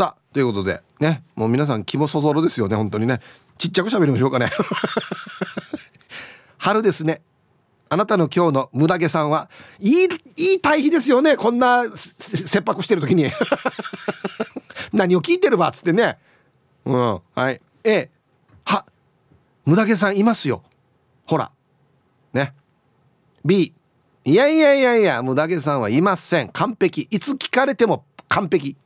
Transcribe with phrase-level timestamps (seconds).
[0.00, 3.20] さあということでねもう皆さん気もそぞろですよね本当にね。
[3.58, 4.48] ちっちゃく喋りましょうかね。
[6.56, 7.20] 春ですね。
[7.90, 13.30] あなたの今日の無駄毛さんはいいいい対比ですよねこんな切迫してる時に。
[14.94, 16.16] 何を聞いてるばっつってね。
[16.86, 17.60] うんはい。
[17.84, 18.08] A
[18.64, 18.86] は
[19.66, 20.62] 無駄毛さんいますよ。
[21.26, 21.50] ほら。
[22.32, 22.54] ね。
[23.44, 23.74] B
[24.24, 26.48] いやいやいやいや無駄毛さんはいません。
[26.48, 27.06] 完璧。
[27.10, 28.78] いつ聞かれても完璧。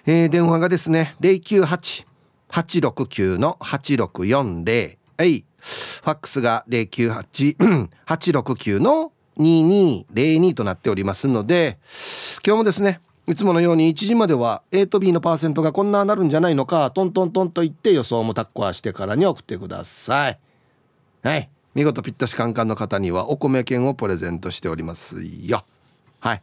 [0.07, 5.45] えー、電話がですね098-869の8640はい。
[5.61, 11.79] ファックスが098-869の2202となっておりますので
[12.47, 20.39] 今日もですねいつものように1時までは A と B のパーセントがこんななるんじゃないのかトントントンと言って予想もタッコアしてからに送ってください。
[21.23, 21.51] はい。
[21.75, 25.63] 見事ぴったしカンカンの方にはお米券をプレゼントしておりますよ。
[26.21, 26.43] はい。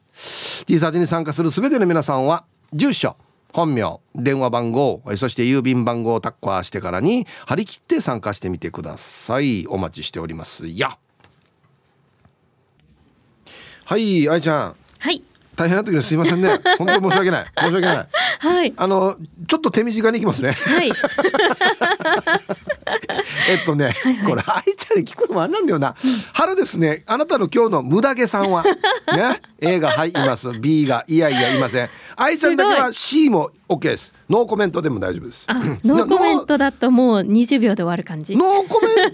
[0.68, 3.18] T サージに参加する全ての皆さんは住所
[3.52, 9.66] 本名電話番号そして郵便番号をタッコアしてからに張り切って参加してみてください。
[9.66, 11.00] お待ちしておりますよ。
[13.86, 14.76] はい愛ちゃん。
[15.00, 15.24] はい。
[15.56, 16.60] 大変な時にすいませんね。
[16.78, 17.46] 本当申し訳ない。
[17.58, 18.08] 申し訳ない。
[18.40, 18.74] はい。
[18.76, 19.16] あの
[19.48, 20.52] ちょっと手短にいきますね。
[20.52, 20.92] はい。
[23.50, 25.96] えっとね、はいはい、これ愛ちゃんに聞くのもあれなんだよな、うん、
[26.34, 27.04] 春ですね。
[27.08, 28.64] あなたの今日の無駄毛さんは。
[29.16, 29.42] ね。
[29.62, 30.52] A がはいいます。
[30.52, 31.90] B がいやいやいません。
[32.18, 34.14] 愛ちゃんだけは C も OK です。
[34.30, 35.48] ノーコメントでも大丈夫です。
[35.84, 38.36] ノーコメントだともう20秒で終わる感じ。
[38.36, 39.12] ノーコメン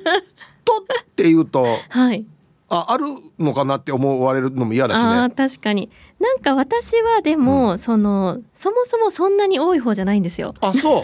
[0.65, 2.25] トっていうとはい。
[2.71, 3.05] あある
[3.37, 5.07] のかなって思われるのも嫌だしね。
[5.09, 10.53] あ確かになんか私はでも、うん、そのそもそもそんなに多い方じゃないんですよ。
[10.61, 11.01] あそう。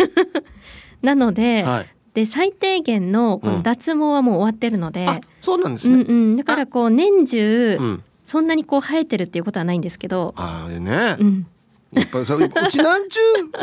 [1.02, 10.36] なので、はい、で最低限のこの脱毛はもう終わってるので、うん、そうなんですね、うんうん、だからこう年中、そんなにこう生えてるっていうことはないんですけど。
[10.38, 11.48] あれね、うん、
[11.94, 13.20] やっぱそれうちなんちゅ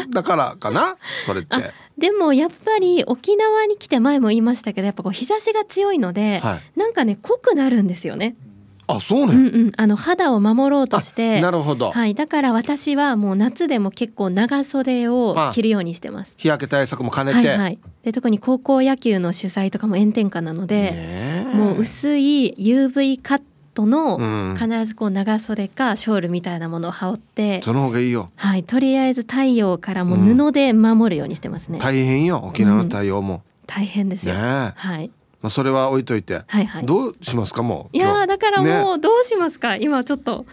[0.08, 0.96] うだからかな？
[1.26, 1.56] それって。
[1.98, 8.34] でもやっぱり沖縄に来て前も言いましたけどやっぱこう日差しが強いので、はい、なんかね濃くなるんですよね。
[8.86, 23.42] あそうね、うんうん、あの肌を守ろうとしてなるほど、はい、だから私はもう夏でも結構長袖を着るようにしてます、日焼け対策も兼ねて、はいはい、で特に高校野球の主催とかも炎天下なのでもう薄い UV カッ
[23.74, 28.30] トの必ずこう長袖かショールみたいなものを羽織って、その方がいいよ。
[28.36, 28.62] はい。
[28.62, 32.40] とりあえず太陽からも布で守るようにしてますね、大変よ。
[32.44, 35.10] 沖縄の太陽も、大変ですよ、はい
[35.44, 40.46] まあ、それは置いといて、はいはい、どうしますかもういやだからもうどうしますか、ね、今ちょっと。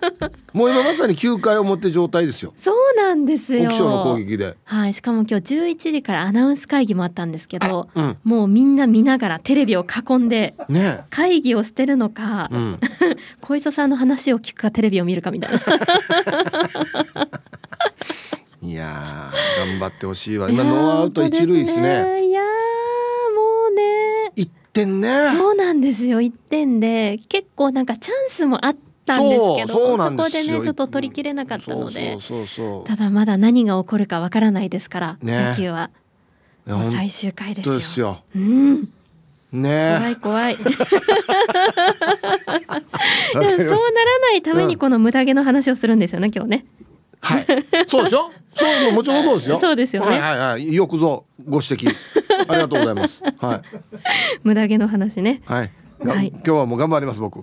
[0.54, 2.54] もう今まさに休会を持って状態ですよ。
[2.56, 3.70] そうなんですよ。
[3.70, 4.56] の攻撃で。
[4.64, 10.54] はいしかも今日11時からアナウンス会議もあったんですけど、うん、もうみんな見ながらテレビを囲んで
[11.10, 12.78] 会議をしてるのか、ね、
[13.44, 15.58] 小磯さんの話を聞くかテレビを見るかみたいな。
[18.62, 20.48] いや頑張ってほしいわ。
[20.48, 22.26] 今ノーアウト一塁ですね。
[22.26, 22.40] いや
[24.78, 25.30] 点ね。
[25.32, 26.20] そうなんですよ。
[26.20, 32.18] 1点で結構なんかチャンスもあったんですけどそこでねちょっと取りきれなかったので
[32.84, 35.90] ただまだ何が起こるかわからないですから、ね、野球は。
[36.66, 37.80] もう最終回ですよ。
[37.80, 38.22] すよ。
[38.36, 38.88] うん。
[39.52, 39.96] ね。
[39.98, 40.56] 怖い怖い。
[40.62, 40.68] そ
[43.40, 46.66] うならないためにこの無駄毛の話をするんですよね今日ね。
[47.20, 47.44] はい、
[47.86, 48.30] そうですよ。
[48.54, 49.56] そうもちろんそうですよ。
[49.58, 50.10] そうですよね。
[50.10, 51.88] はいはいはい、よくぞご指摘
[52.48, 53.22] ありがとうございます。
[53.38, 53.62] はい。
[54.42, 55.42] 無駄毛の話ね。
[55.46, 55.70] はい。
[56.04, 57.40] はい、今日はもう頑張ります僕。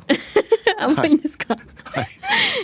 [0.79, 1.57] あ、もういいですか？
[1.95, 2.09] はい。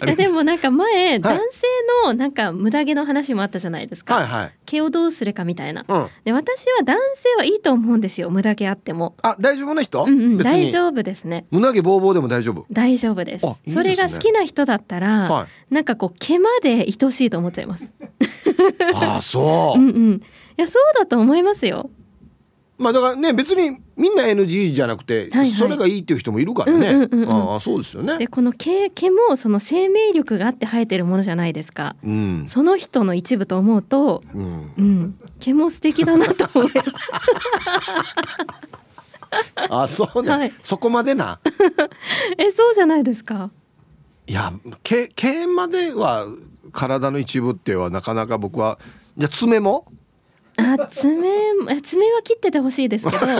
[0.05, 1.67] いやでもなんか前、男性
[2.05, 4.15] のなんか無駄毛の話もあったじゃないですか。
[4.15, 4.51] はいはい。
[4.65, 5.85] 毛をどうするかみたいな。
[5.87, 9.15] うん、で私は男性はいいと思うんですよ無駄毛あっても。
[9.21, 10.03] あ大丈夫な人？
[10.03, 11.45] うんうん、大丈夫ですね。
[11.51, 12.65] 胸毛ボーボーでも大丈夫？
[12.71, 17.93] 大丈夫ですね、それが好きな人だったら、はい、なんかこう毛まで愛しいと思っちゃいます。
[18.93, 19.79] あそう。
[19.79, 20.13] うんうん。
[20.15, 20.21] い
[20.57, 21.89] やそうだと思いますよ。
[22.81, 26.89] まあだからね別にみんな NG じゃなくて、はいはい、それがいいっていう人もいるからね。
[26.89, 28.17] うんうんうん、ああそうですよね。
[28.17, 31.95] でこの毛毛もその生命力があって生えてるものじゃないですか。
[32.03, 36.89] うん、その人の一部と思うと、うん、うん、毛も素敵だなと思います。
[39.69, 41.39] あそうね、はい、そこまでな。
[42.37, 43.51] えそうじゃないですか。
[44.25, 46.25] いや毛毛までは
[46.71, 48.79] 体の一部ってはなかなか僕は
[49.17, 49.85] じゃ爪も
[50.57, 51.29] あ爪
[51.81, 53.25] 爪は切っててほしいですけど。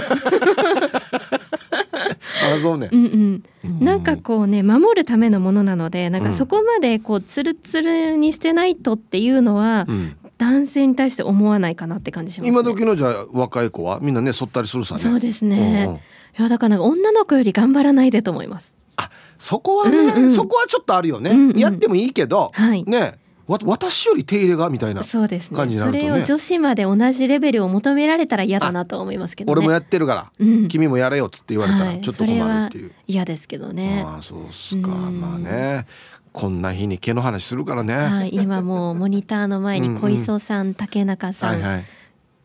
[2.43, 15.01] あそうね、うんうん、なんかこうね守るためのものなのでなんかそこまでこうツルツルにしてないとっていうのは、うん、男性に対して思わないかなって感じします、ね、今時のじゃあ若い子はみんなねそったりするさね。
[15.01, 15.99] そうですね、うんうん、い
[16.39, 18.75] やだから女の子より頑張らないでと思います。
[18.97, 23.19] あそこはね、うんうん、そこはちょっとあるよね、うんうん、やってもいいけど、はい、ね
[23.51, 34.03] わ私より手入れがみたいな感じになると、ね、それを女子まで同じレベルを求められたら嫌だなと思いますけど、ね、俺もやってるから、うん、君もやれよっつって言われたらちょっと困るっていう、はい、嫌ですけどね。
[34.05, 35.85] ああそうっすか、まあね。
[36.33, 41.85] こんな日に毛の話するからね、はい、今もうモニターの前に小磯さん、うんうん、竹中さん、はいはい、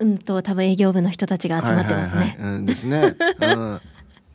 [0.01, 3.81] うんと多分営業部の人たちが集まってますね、はいはいはい、うんですね、うん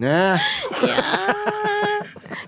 [0.02, 0.42] ね。
[0.84, 1.36] いや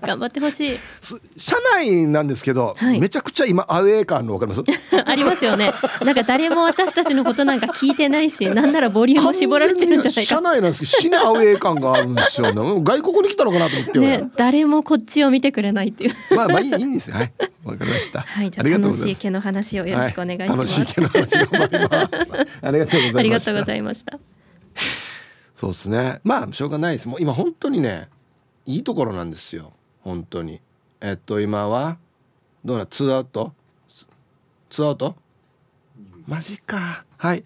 [0.06, 0.78] 頑張ってほしい。
[1.38, 4.62] 社内なんですけど、はい、めちゃくちゃ今アウェー感のわかります？
[5.04, 5.72] ありますよね。
[6.04, 10.34] なんか誰も私たちのことなんか聞いてないしなんならボリューム絞られてるんじゃないか。
[10.34, 12.60] 社内なんですけど死にアウェー感があるんですよね。
[12.84, 13.98] 外国に来たのかなと思って。
[13.98, 16.36] ね誰もこっちを見てくれないっていう。
[16.36, 17.16] まあまあいいいいんですよ。
[17.16, 17.32] はい。
[17.64, 18.20] わかりました。
[18.20, 22.46] はいじゃあ楽しい毛の話をよろしくお願いします、はい、楽しい毛の話頑張ります。
[22.62, 22.70] あ
[23.22, 24.18] りがとうございました
[25.54, 26.20] そうですね。
[26.24, 27.08] まあしょうがないです。
[27.08, 28.08] もう今本当にね
[28.66, 29.72] いいところなんですよ。
[30.02, 30.60] 本当に。
[31.00, 31.98] えっと今は
[32.64, 33.52] どうなツーアウト？
[34.70, 35.14] ツーアウト？
[36.26, 37.04] マジか。
[37.16, 37.44] はい。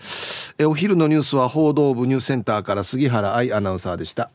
[0.56, 4.30] えお昼のニュースは報道部ニュースセンターから杉原愛アナウンサーでした。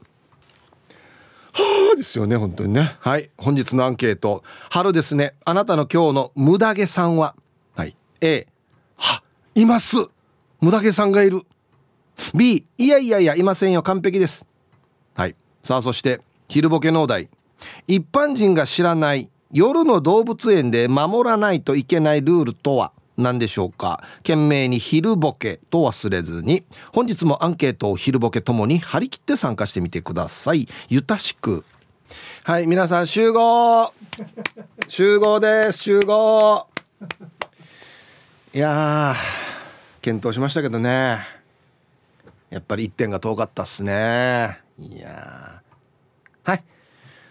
[1.51, 2.95] はあですよね本当にね。
[2.99, 3.29] はい。
[3.37, 4.43] 本日のアンケート。
[4.69, 5.33] 春ですね。
[5.45, 7.35] あなたの今日の無駄毛さんは？
[7.75, 7.95] はい。
[8.21, 8.47] A
[8.97, 9.23] は
[9.55, 9.97] います。
[10.61, 11.41] 無駄毛さんがいる。
[12.33, 14.45] B いやいやいやいませんよ完璧です。
[15.15, 15.36] はい。
[15.63, 16.19] さあそして
[16.50, 17.30] 昼ボケ農大
[17.88, 24.04] 一般人が知らない夜の動物園で守らないといけないルールとは何でしょうか？
[24.18, 26.63] 懸命に昼ボケと忘れずに。
[26.92, 30.68] 本日もアンケートを昼ボケともに張り切って参加してみてください。
[30.89, 31.63] ゆたしく。
[32.44, 33.94] はい皆さん集合。
[34.88, 35.77] 集合です。
[35.83, 36.68] 集合。
[38.54, 39.16] いや
[40.01, 41.43] 検討しましたけどね。
[42.53, 44.59] やっぱり1点が遠かったっすね。
[44.77, 45.59] いや
[46.44, 46.63] はい。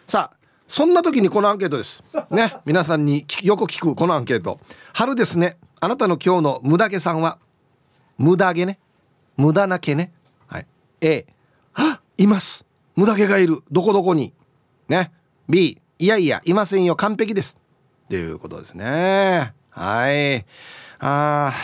[0.05, 0.37] さあ
[0.67, 2.03] そんな時にこのアンケートです。
[2.29, 2.57] ね。
[2.65, 4.59] 皆さんによく聞くこのアンケート。
[4.93, 5.59] 春ですね。
[5.79, 7.39] あなたの今日の無駄毛さんは
[8.19, 8.81] 無駄毛ね。
[9.37, 10.13] 無駄な毛ね。
[10.49, 10.67] はい。
[11.03, 11.25] A
[11.73, 12.65] はいます。
[12.97, 13.63] 無駄毛がいる。
[13.71, 14.35] どこどこに。
[14.89, 15.13] ね。
[15.49, 16.97] B いやいやいませんよ。
[16.97, 17.57] 完璧です。
[18.07, 19.55] っていうことですね。
[19.71, 20.45] はい。
[20.99, 21.53] あ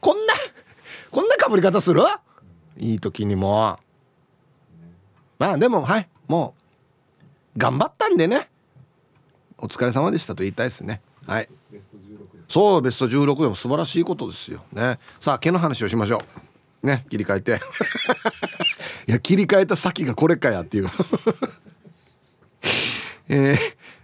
[0.00, 0.34] こんな
[1.10, 2.02] こんなかぶり方する？
[2.78, 3.78] いい時にも。
[5.38, 6.54] まあでもはいも
[7.56, 8.48] う頑張ったんでね。
[9.58, 11.00] お疲れ様でしたと言いたいですね。
[11.26, 11.48] はい。
[12.48, 14.62] そうベスト16でも素晴らしいことですよ。
[14.72, 14.98] ね。
[15.20, 16.22] さあ毛の話をしましょ
[16.82, 16.86] う。
[16.86, 17.60] ね切り替えて。
[19.08, 20.88] いや切り替えた先がこれかやっていう。
[23.30, 23.58] えー、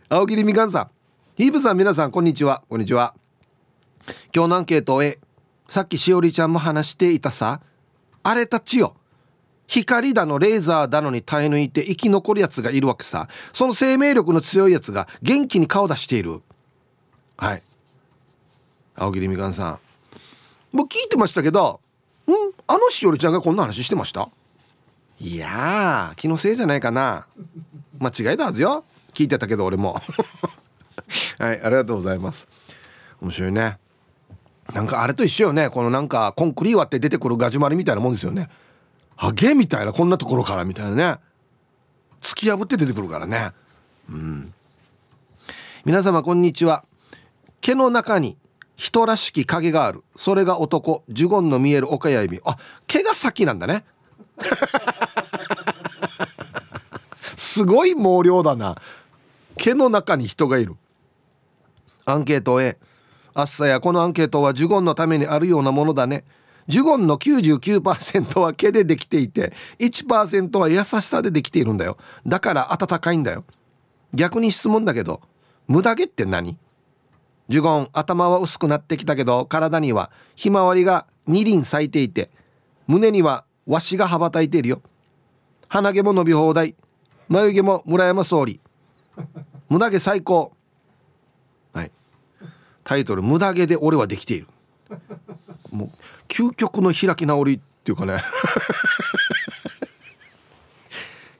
[0.08, 0.90] 青桐みかんさん。
[1.36, 2.62] ヒープさん皆さんこんにちは。
[2.68, 3.14] こんにちは。
[4.34, 5.18] 今日のアンケートへ
[5.68, 7.60] さっきしおりちゃんも話していたさ。
[8.22, 8.96] あれたちよ。
[9.66, 13.28] 光だのレーザーだのに耐え抜いて生き残るやつがいるわけさ。
[13.52, 16.42] その生命力の強いやつが元気に顔出している。
[17.36, 17.62] はい。
[18.94, 19.70] 青桐みかんさ
[20.72, 20.76] ん。
[20.76, 21.80] もう聞いてましたけど
[22.28, 22.30] ん？
[22.66, 24.28] あのしおりちゃんがこんな話してました？
[25.20, 27.26] いや気のせいじゃないかな。
[27.98, 28.84] 間違いだはずよ。
[29.12, 29.94] 聞いてたけど俺も。
[31.38, 32.48] はいありがとうございます。
[33.20, 33.78] 面白いね。
[34.72, 35.68] なんかあれと一緒よね。
[35.68, 38.48] このなんかコンクリー割って出てくるガジュマリみたいなもんですよね。
[39.16, 41.18] ハゲみたいなこんなところからみたいなね。
[42.20, 43.50] 突き破って出てくるからね。
[44.08, 44.54] うん。
[45.84, 46.84] 皆様こんにちは。
[47.60, 48.36] 毛の中に
[48.76, 50.02] 人らしき影がある。
[50.16, 52.40] それが男ジュゴンの見える岡や指。
[52.44, 52.56] あ
[52.86, 53.84] 毛が先なんだね。
[57.36, 58.76] すごい毛量だな。
[59.56, 60.74] 毛の中に人がいる。
[62.06, 62.78] アンケート A
[63.34, 66.24] あっさやこのアンケートはジュゴンのためにあるようなものだね。
[66.66, 71.98] ジュゴンの99%は毛でできていて1%は優しさでできているんだよ。
[72.26, 73.44] だから温かいんだよ。
[74.14, 75.20] 逆に質問だけど
[75.66, 76.56] 無駄毛って何？
[77.48, 82.30] ジュゴン頭は薄くなってきたけど体にはひまわりが2輪咲いていて
[82.86, 84.80] 胸にはわしが羽ばたいているよ。
[85.68, 86.76] 鼻毛も伸び放題。
[87.28, 88.60] 眉毛も村山総理。
[89.68, 90.52] 無駄毛最高。
[92.84, 94.46] タイトル「無駄毛で俺はできている」
[95.72, 95.90] もう
[96.28, 98.22] 究極の開き直りっていうかね。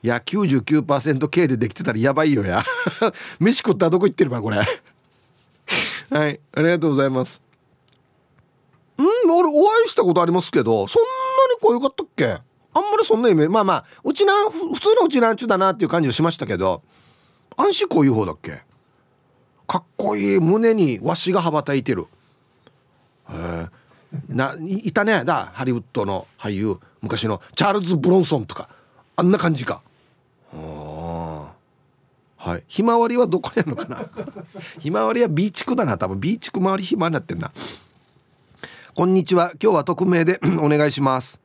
[0.03, 2.63] いや 99%K でできてたらやばいよや。
[3.41, 4.59] 飯食ったらどこ行ってるばこれ。
[4.59, 7.41] はいありがとうございます。
[8.99, 11.09] うん俺お会いしたことありますけどそんな
[11.55, 12.27] にこよかったっけ？
[12.27, 16.83] あんまりそんなイメージまあまあうちなん普通のうちなんちゅうだなっていう感じがしましたけど
[17.57, 18.63] 安心こういう方だっけ？
[19.67, 22.07] かっこいい胸にわしが羽ばたいてる。
[23.31, 23.85] へえ
[24.29, 25.25] ないたね。
[25.25, 26.79] だハリウッドの俳優。
[27.01, 28.69] 昔のチャールズ・ブロンソンとか。
[29.17, 29.83] あんな感じか。
[32.45, 32.65] はい。
[32.69, 34.09] ひまわりはどこにあるのかな。
[34.79, 36.21] ひまわりはビーチ区だな多分。
[36.21, 37.51] ビーチ区周りひまになってんな。
[38.95, 39.53] こんにちは。
[39.63, 41.41] 今日は匿名で お願いします。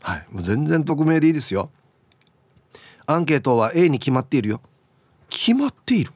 [0.00, 0.26] はい。
[0.30, 1.70] もう全然匿名でいいですよ。
[3.06, 4.60] アンケートは A に決まっているよ。
[5.28, 6.12] 決まっている。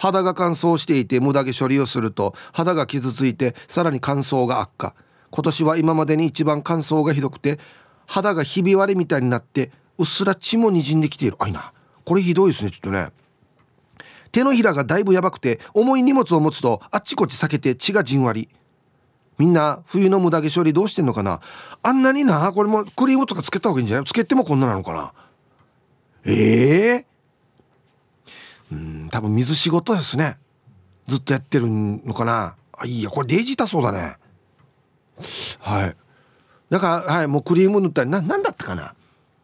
[0.00, 4.94] 肌が乾燥していて無駄毛処理をすると肌が傷ついてさらに乾燥が悪化。
[5.30, 7.60] 今年は今までに一番乾燥がひどくて
[8.08, 11.36] 肌がひび割れみたいになってうっすら血もにじんできている。
[11.38, 11.74] あいな。
[12.06, 13.10] これひどいですねちょっとね。
[14.32, 18.48] 手のひらがだいぶやばくて重い荷物を持つとあっちこっち避けて血がじんわり。
[19.38, 21.40] みんな冬の無駄毛処理どうしてんのかな。
[21.82, 24.06] あんなになこれもクリームとかつけた方がいいんじゃない？
[24.06, 25.12] つけてもこんななのかな。
[26.24, 27.04] ええー、
[28.72, 30.38] うん多分水仕事ですね。
[31.06, 32.56] ずっとやってるのかな。
[32.72, 34.16] あいいやこれデイジーたそうだね。
[35.58, 35.96] はい。
[36.70, 38.94] だからはいもうクリーム塗ったりな何だったかな。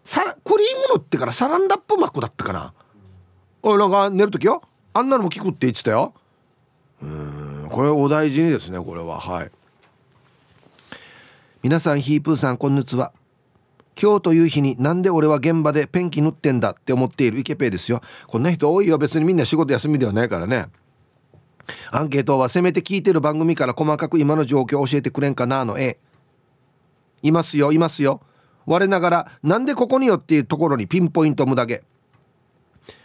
[0.05, 2.73] さクリーム塗ってからサランラップ膜だったかな。
[3.63, 4.63] おいなんか寝る時よ。
[4.95, 6.15] あんなのも効くって言ってたよ。
[7.03, 9.21] うんこれお大事にですねこれは。
[9.21, 9.51] はい。
[11.63, 13.13] 皆さんヒープーさんこんにちは。
[14.01, 18.03] 今日という日になんで俺は現場でペンキ塗ってんだって思っているイケペイですよ。
[18.27, 18.99] こんな人多いよ。
[18.99, 20.67] 別にみんな仕事休みではないからね。
[21.91, 25.79] アンケートはせめて聞いてる番組から細かく今の状況を教えてくれんかなの。
[25.79, 25.99] A
[27.23, 28.21] いますよいますよ。
[28.67, 31.83] 我ながらなんでここによっていうところにピンポイント無駄毛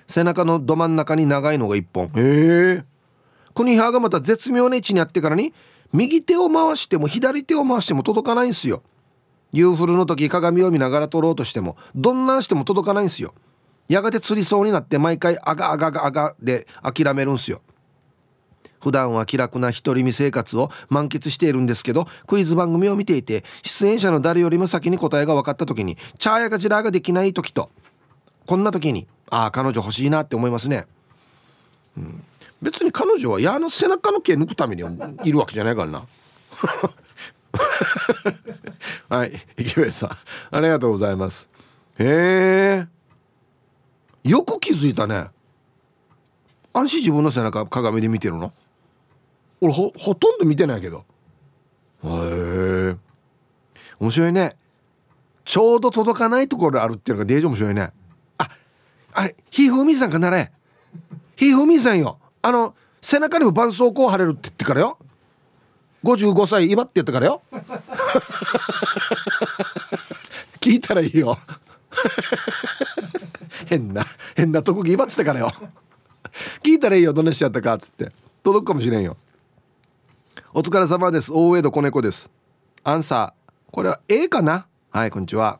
[0.07, 2.05] 背中のど真ん中に長いのが1本。
[2.07, 2.83] へえ。
[3.53, 5.53] 国派がまた絶妙な位置にあってからに
[5.93, 8.81] 右手を回しても左手を回しても届かないんすよ
[9.51, 13.33] 夕フルの時鏡を見ながら撮ろうとしてもどんなんしても届かないんすよ。
[13.89, 17.61] やがて釣りそうになって毎回あがあがあがあがで諦めるんすよ。
[18.79, 27.69] 普段は気楽な独り身生活を満喫しているんですけどクイズ番組を見ていて出演者の誰よりも先に答えが分かった時にチャーやガジラーができない時と
[28.47, 30.87] こんな時にああ彼女欲しいなって思いますね、
[31.95, 32.23] うん、
[32.61, 34.83] 別に彼女は矢の背中の毛抜くために
[35.23, 36.03] いるわけじゃないからな。
[39.09, 41.49] はい池上さんありがとうございます。
[41.97, 42.87] へえ
[44.23, 45.27] よく気づいたね。
[46.73, 48.53] 安心自分の背中鏡で見てるの？
[49.59, 51.05] 俺ほほとんど見てないけど。
[52.03, 52.95] へえ
[53.99, 54.55] 面白いね。
[55.43, 57.91] ちょうど届かないところあるっていうのがデージ面白いね。
[58.37, 58.49] あ
[59.13, 60.51] あれひふみさんかなれ。
[61.35, 62.19] ひふみさんよ。
[62.41, 64.97] あの背中にも絆創膏貼れるって言ってからよ。
[66.03, 67.41] 55歳祝って言ったからよ。
[70.59, 71.37] 聞いたらいいよ。
[73.67, 74.05] 変な
[74.35, 75.51] 変な特技祝ってたからよ。
[76.63, 78.11] 聞いたらいいよどんなしちゃったかっつって。
[78.43, 79.17] 届くかもしれんよ。
[80.53, 81.31] お疲れ様です。
[81.33, 82.31] 大江戸子猫です。
[82.83, 83.71] アンサー。
[83.71, 84.65] これは A かな？
[84.89, 85.59] はいこんにちは。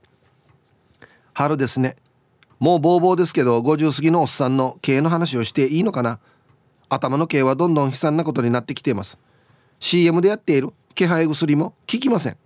[1.34, 1.96] 春ですね。
[2.60, 6.20] もうボーボーですけど50過ぎのおっさんの経営の話をしていいのかな？
[6.90, 9.18] 頭の毛はどんどん悲惨なことになってきています。
[9.82, 12.38] CM でやっている気配薬も効きません。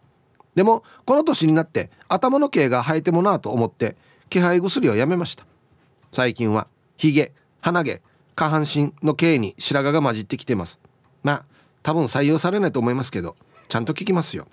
[0.56, 3.98] でもこの年になって頭の毛が生えてもなと思って
[4.30, 5.46] 気配薬をやめました。
[6.12, 8.02] 最近はヒゲ鼻毛
[8.36, 10.80] 下半身の毛に白髪が混じってきてます。
[11.24, 11.46] まあ
[11.84, 13.36] 多分採用されないと思いますけど
[13.68, 14.48] ちゃんと聞きますよ。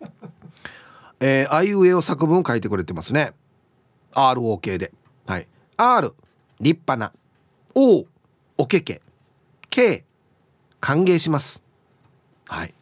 [1.18, 3.32] えー、あいうえお作文書いてくれてますね。
[4.12, 4.92] ROK で。
[5.26, 5.48] はい。
[5.78, 6.14] R
[6.60, 7.12] 立派な。
[7.74, 8.04] O
[8.58, 9.00] おけけ。
[9.70, 10.04] K
[10.80, 11.65] 歓迎します。
[12.46, 12.74] はい。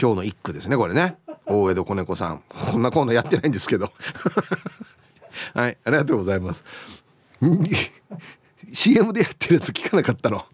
[0.00, 1.16] 今日の一句ですねこれね。
[1.46, 2.42] 大江戸子猫さん。
[2.72, 3.92] こんなコーナーやってないんですけど。
[5.54, 6.64] はいありがとうございます。
[8.72, 10.44] CM でやってるやつ聞かなかったの。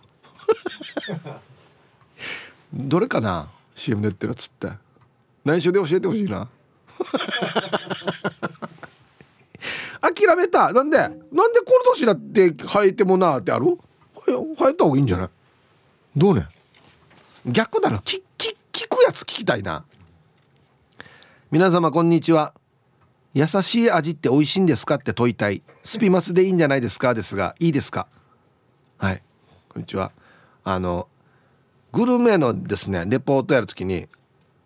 [2.74, 4.70] どれかな CM でやってるやつって。
[5.44, 6.48] 内緒で教えてほしいな。
[10.00, 10.72] 諦めた。
[10.72, 11.36] なんでなんでこ
[11.84, 13.78] の年になって生えてもなってある？
[14.26, 15.28] 生えた方がいいんじゃない？
[16.16, 16.46] どうね？
[17.46, 17.98] 逆だな。
[18.00, 18.22] きき
[18.72, 19.84] 聞くやつ聞きたいな。
[21.50, 22.54] 皆様こんにちは。
[23.34, 25.62] 優しい味って美味しいんですかって問いたい。
[25.84, 28.08] スピマスでいいんじゃないですかですがいいですか？
[28.96, 29.22] はい。
[29.68, 30.10] こんにちは。
[30.64, 31.06] あの
[31.92, 34.08] グルメのですねレポートやるときに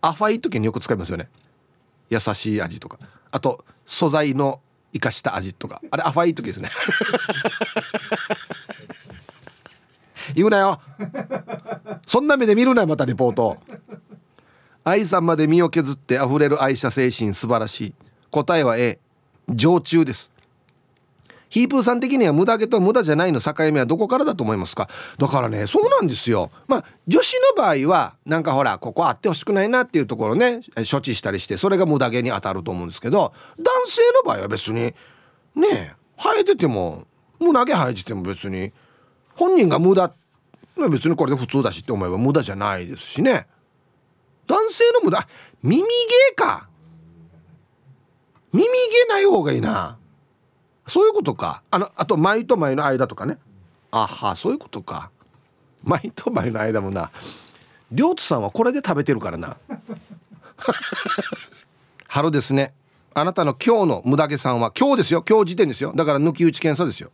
[0.01, 1.29] アファイ時によく使いますよね。
[2.09, 3.01] 優しい味とか。
[3.33, 4.61] あと素材の
[4.93, 5.83] 生かした味とか。
[5.91, 6.71] あれアファイ時ですね。
[10.37, 10.81] 言うなよ。
[12.07, 13.57] そんな目で見るなよまたレポート。
[14.85, 17.95] 愛さんまで身を削って溢れる愛車精神素晴らしい。
[18.31, 19.00] 答えは A
[19.49, 20.31] 常駐です。
[21.49, 24.88] ヒープーさん的には無駄毛と無駄じゃないの境目はどこからだと思いますか？
[25.16, 26.50] だからねそうなんですよ。
[26.66, 34.93] まあ女子の場合はなんかほらここあってほしくないなっていうところね処置したりしてそれが無駄毛に当たると思うんですけど男性の場合は別に
[35.55, 37.05] ね生えてても
[37.38, 38.73] 無駄毛生えてても別に
[39.37, 40.12] 本人が無駄
[40.90, 43.47] 別にこれで普通だしって思えば無駄じゃないですしね。
[44.47, 45.26] 男性の無駄。
[45.62, 46.68] 耳毛か。
[48.52, 48.71] 耳毛
[49.09, 49.99] ない方がいいな。
[50.87, 51.62] そういうことか。
[51.71, 53.38] あのあと眉と眉の間とかね。
[53.90, 55.11] あはそういうことか。
[55.83, 57.11] 眉と眉の間もな。
[57.90, 59.56] 両津さんはこれで食べてるからな。
[62.09, 62.75] 春ですね。
[63.14, 65.25] あなたの今日の無駄毛さんは今日ですよ。
[65.28, 65.92] 今日時点ですよ。
[65.97, 67.11] だから抜き打ち検査ですよ。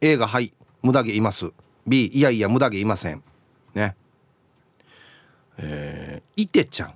[0.00, 0.54] A がはい。
[0.82, 1.52] 無駄毛います。
[1.90, 3.22] B いやいや無駄毛いません。
[3.74, 3.96] ね。
[5.58, 6.94] えー、いてちゃん。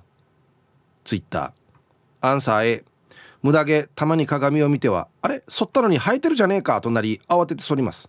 [1.03, 2.27] ツイッター。
[2.27, 2.85] アンサー A
[3.43, 5.43] 無駄毛たまに鏡を見てはあれ？
[5.49, 6.79] 剃ったのに生えてるじゃねえか。
[6.79, 8.07] となり慌てて剃ります。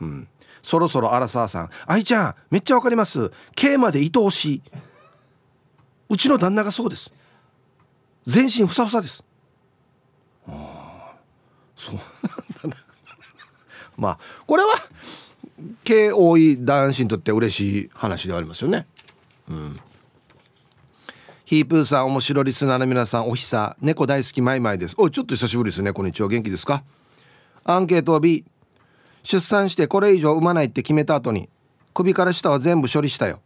[0.00, 0.26] うん。
[0.62, 1.70] そろそろアラサーさん。
[1.86, 3.30] 愛ちゃんめっちゃわかります。
[3.54, 4.62] K まで愛おしい。
[6.08, 7.10] うちの旦那がそうです。
[8.26, 9.22] 全身ふさふさです。
[10.48, 11.14] ああ
[11.76, 12.84] そうなんだな。
[13.98, 14.70] まあこれは
[15.84, 18.86] 毛多い男子にとって嬉しい話ではありますよね。
[19.48, 19.80] うん。
[21.44, 24.94] ヒープーさん面白リスナーの皆さんおひさ猫大好きマイマイです。
[24.96, 25.92] おちょっと久しぶりですね。
[25.92, 26.28] こんにちは。
[26.28, 26.84] 元気ですか？
[27.64, 28.44] アンケートは B
[29.22, 31.48] 出産してこれ以上産まないって決めた後に
[31.92, 33.40] 首から下は全部処理したよ。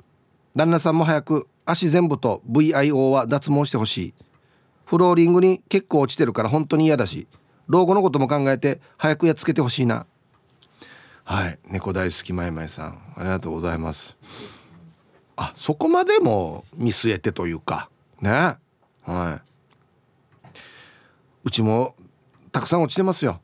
[0.54, 4.14] 旦那さんも早く足全部と VIO は脱毛してほしい。
[4.84, 7.26] フローリングに結構落ちてるから本当に嫌だし
[7.68, 10.04] 老後のことも考えて早くやっつけてほしいな。
[11.24, 11.58] はい。
[11.68, 14.16] 猫大好きまいまいさんありがとうございます。
[15.36, 17.88] あそこまでも見据えてというか
[18.20, 18.56] ね。
[19.02, 20.48] はい。
[21.44, 21.94] うちも
[22.52, 23.40] たくさん落ちてますよ。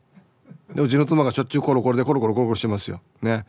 [0.73, 3.01] でうちの妻がしょっちゅうコロコロでコロコロコロコロしてますよ。
[3.21, 3.45] ね。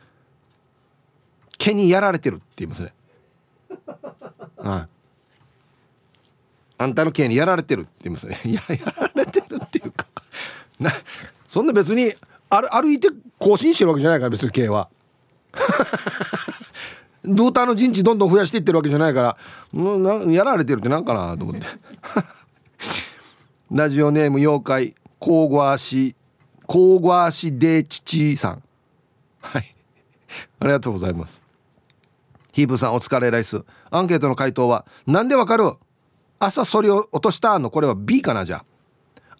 [1.59, 2.93] 毛にやられてるって言いますね。
[4.57, 4.89] はい。
[6.79, 8.41] あんたの毛にやられてるって言いますね。
[8.45, 10.07] ややられてるっていうか。
[10.81, 10.91] な
[11.49, 12.13] そんな別に
[12.61, 14.89] 歩歩いて更新してるわけじゃないから別に毛は。
[17.25, 19.37] ドーターの陣地どんどん増やしていってるわけじゃないから
[19.73, 21.67] なやられてるってなんかなと思って。
[23.71, 26.15] ラジオネーム妖怪コーゴアシ
[26.67, 28.63] コーゴアシデチチさん。
[29.41, 29.75] はい。
[30.61, 31.41] ありがとうございます。
[32.53, 35.73] ヒープさんお疲れライスアンケートの回答はなんでわかる？
[36.39, 37.71] 朝そりを落としたの？
[37.71, 38.65] これは B かなじゃ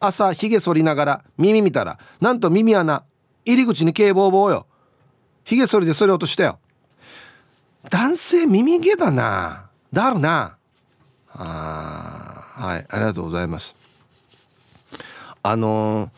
[0.03, 3.05] 朝ひげ剃りながら耳見たらなんと耳穴
[3.45, 4.67] 入り口に警棒棒よ。
[5.45, 6.59] ひげ剃りでそり落としたよ。
[7.91, 9.67] 男性耳毛だな。
[9.93, 10.57] だるな。
[11.35, 13.75] あはいありがとうございます。
[15.43, 16.11] あの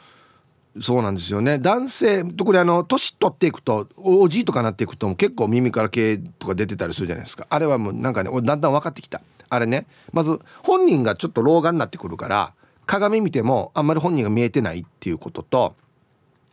[0.77, 1.59] ー、そうなんですよね。
[1.59, 7.47] 男性特にあの年取っていくとおじいとかなっていくと結構耳から毛とか出てたりするじゃないですか。
[7.49, 9.23] あれはもうなんかねだんだん分かってきた。
[9.49, 9.87] あれね。
[10.12, 12.53] まず本人がちょっと老眼になってくるから
[12.87, 15.77] 鏡見てもあんまり本人が見えてないっていうことと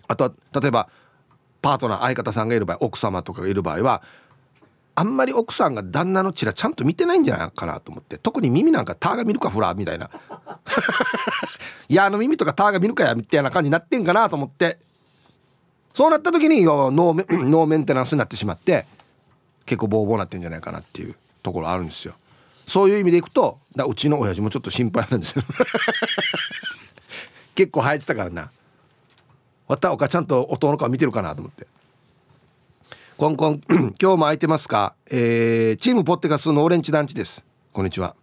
[0.07, 0.89] あとは例えば
[1.61, 4.01] パートナー相方さんがいる場合奥様とかがいる場合は
[4.93, 10.09] あんまり奥さんが旦那のチラちゃんと見てないんじゃないかなと思って特に耳なんかターが見るかフラみたいな。
[11.87, 14.79] いやあの耳とかターが見るかやみたいな感じになってんかなと思って。
[15.93, 16.91] そうなった時にノー
[17.49, 18.85] ノーメンテナンスになってしまって
[19.65, 22.15] 結構ボーボーなってんじゃないかなっていうところあるんですよ。
[22.67, 25.43] そういう意味でいくとだうちの親父もちょっと心配なんですよ。
[27.55, 28.51] 結構生えてたからな。
[29.67, 31.67] わたおかちゃんと弟の顔見てるかなと思って。
[33.17, 37.45] コンコン 今日も空いてますか、えー、チームポッテガスのオレンジ団地です。
[37.71, 38.15] こんにちは。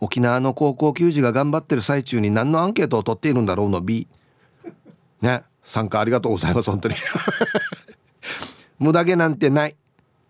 [0.00, 4.08] 沖縄の高校球児が頑張ってる最中に何のアンケートを取っているんだろうの？B
[5.20, 5.44] ね。
[5.62, 6.70] 参加ありがとうございます。
[6.70, 6.96] 本当に。
[8.80, 9.76] 無駄毛なんてない。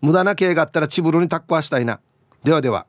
[0.01, 1.99] 無駄な毛があったらチブルにタッコはしたいな。
[2.43, 2.85] ではでは。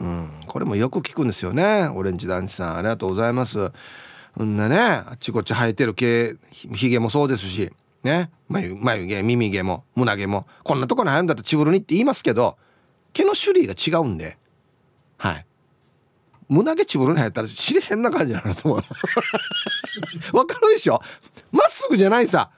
[0.00, 1.88] うんこれもよく聞くんですよね。
[1.88, 3.70] オレンジ団地さんありがとうございます。
[4.36, 7.70] うんなねあっちこっち生えてる毛ひげもそうですし
[8.02, 8.30] ね。
[8.48, 12.56] 眉眉毛耳毛も胸毛もこんなとこに入るんだったらチブルにって言いますけど
[13.12, 14.36] 毛の種類が違うんで。
[15.16, 15.46] はい。
[16.48, 18.82] 胸毛チブルに入ったら 知れへんな感じなのと思
[20.32, 20.36] う。
[20.36, 21.00] わかるでしょ？
[21.52, 22.50] まっすぐじゃないさ。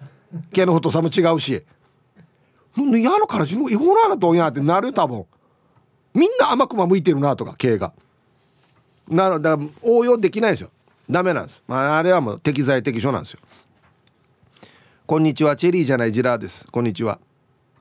[0.52, 1.62] 毛の太さも違うし。
[2.76, 5.24] 嫌のから自分違法なのとんやってなる多分。
[6.16, 7.92] みんな甘くま向いてるなとか毛が。
[9.06, 10.70] なのだから応用できないですよ。
[11.10, 13.40] ダメなんです、まあ、あれはもう適材適所なんですよ。
[15.04, 16.66] こんにちはチェリーじゃないジラーです。
[16.72, 17.20] こんにちは。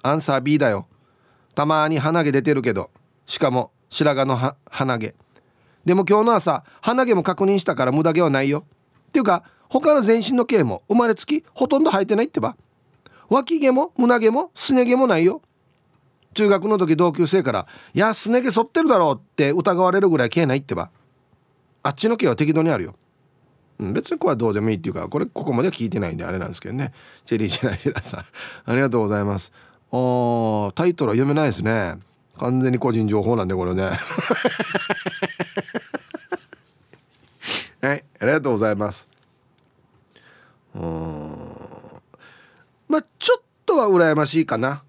[0.04, 0.86] アンサー B だよ。
[1.56, 2.92] たまに鼻毛出てるけど。
[3.26, 5.16] しかも白髪の鼻毛。
[5.86, 8.66] でも今日の朝鼻毛も確認したから無駄毛はないよ。
[9.08, 12.58] っていうか他の全身の毛も生まれつきほとんど生えてないってば。
[13.30, 15.42] 脇毛も胸毛もすね毛もないよ。
[16.36, 20.92] 中学の時同級生から「いやすね毛剃ってるだろ」うって疑われるぐらい毛ないってば。
[21.82, 22.96] あっちの毛は適度にあるよ、
[23.80, 26.94] うん、別にこれはどうでもいいっていうかこれここまでは聞いてないんであれなんですけどね。
[27.26, 28.26] チェリージェナイラさん。
[28.66, 29.52] ありがとうございます。
[29.92, 32.00] おタイトルは読めないですね。
[32.40, 33.84] 完全に個人情報なんでこれね。
[37.82, 39.08] はいありがとうございます。
[40.74, 41.36] うん。
[42.88, 44.85] まあちょっとは羨ましいかな。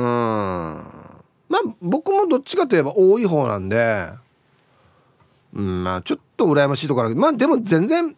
[0.00, 0.04] うん。
[1.48, 4.08] まあ僕もどっちかといえば多い方なんで
[5.52, 7.16] うんまあちょっと羨ましいところある。
[7.16, 8.16] まあでも全然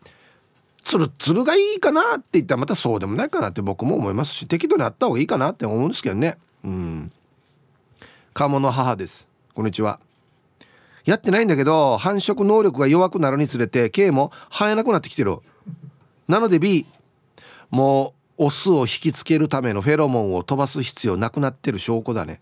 [0.84, 6.38] ツルツルがいいかなって言ったらまたそうでもないかなって僕も思いますし適度にあった方がいいかなって思うんですけどね。
[6.64, 7.12] うん。
[8.34, 9.26] 鴨の母です。
[9.54, 9.98] こんにちは。
[11.04, 15.38] やってないんだけど繁殖能力が弱くなるにつれて K も生えなくなってきてる。
[16.28, 16.86] なので B
[17.70, 22.40] もうオスを引きつけるためのフェロモンを飛ばす必要なくなってる証拠だね。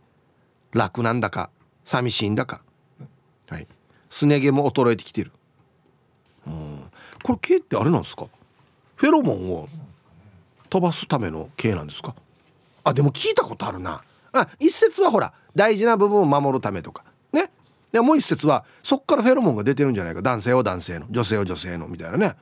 [0.72, 1.50] 楽なんだか
[1.84, 2.62] 寂しいんだか。
[3.48, 3.66] はい。
[4.08, 5.32] すね毛も衰えてきてる。
[6.46, 6.82] うん。
[7.22, 8.26] これ毛ってあれなんですか？
[8.96, 9.68] フェロモンを
[10.68, 12.14] 飛ばすための毛なんですか？
[12.84, 14.02] あでも聞いたことあるな。
[14.32, 17.04] あ一説はほら大事な部分を守るためとか。
[17.32, 17.50] ね。
[17.90, 20.22] でもう一説はそっからフェロモンが出てるんじゃないか。
[20.22, 22.36] 男性は男性の女性は女性のみたいなね。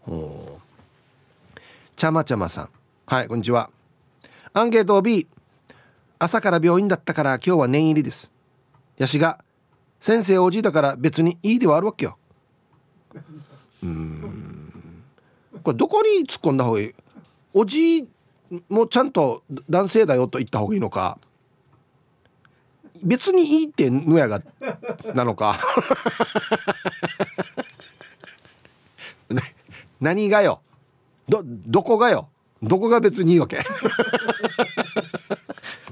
[0.00, 0.62] ほう
[1.96, 2.68] ちゃまちゃまさん。
[3.06, 3.68] はいこんにちは。
[4.54, 5.26] アンケート B
[6.18, 8.30] 朝から病院だったから今日は念入りです。
[8.96, 9.44] ヤシが
[10.00, 12.16] 先生おじいだから別にいいではあるわけよ。
[13.82, 15.02] うん。
[15.62, 16.94] これどこに突っ込んだ方がいい？
[17.52, 18.08] おじい
[18.70, 21.18] もちゃんと男性だよと言った方がいいのか？
[23.02, 24.40] 別にいいってのやが
[25.14, 25.58] なのか？
[30.00, 30.62] 何がよ？
[31.28, 32.30] どどこがよ？
[32.64, 33.58] どこが別にいいわけ？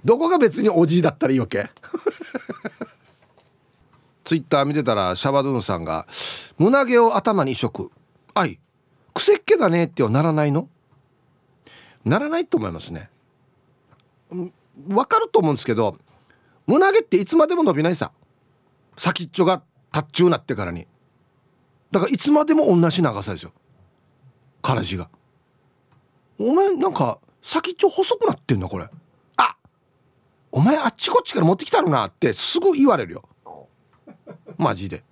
[0.05, 1.71] どこが別におじいだったらいいわけ？
[4.25, 6.07] ツイッター見てたらシャバドゥンさんが
[6.59, 7.91] 「胸毛を頭に移植
[8.35, 8.59] あい
[9.13, 10.69] 癖っ気だね」ってはならないの？
[12.05, 13.11] ならないと思いますね。
[14.89, 15.99] わかると思うんですけど
[16.67, 18.13] 胸毛っていつまでも伸びないさ
[18.97, 20.87] 先っちょが達中なってからに。
[21.91, 23.53] だからいつまでも同じ長さですよ。
[24.63, 25.11] からじが。
[26.43, 28.89] お前なんか先っちょ細くなってんのこれ。
[29.37, 29.57] あ
[30.51, 33.29] お前あっちこっちから持ってきたるなってすぐ言われるよ。
[34.59, 35.05] マジで。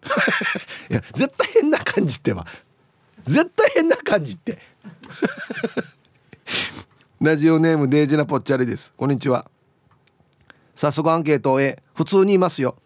[0.90, 2.46] いや絶対変な感じってば。
[3.24, 4.58] 絶対変な感じって。
[7.20, 8.94] ラジオネームデイジナポッチャリです。
[8.96, 9.50] こんにちは。
[10.74, 12.76] 早速アンケートを A 普通にいますよ。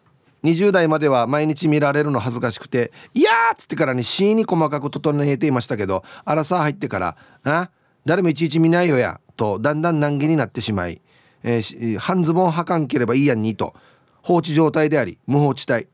[0.45, 7.69] 20代までは毎日見られるの恥ずかしくて「いや!」っつってからに C に細かく整えていましたけどアラサー入ってから「あ
[8.05, 11.01] 誰もいちいち見ないよや」とだんだん難儀になってしまい、
[11.43, 13.73] えー、半ズボンはかんければいいやんにと
[14.21, 15.87] 放置状態であり無法地帯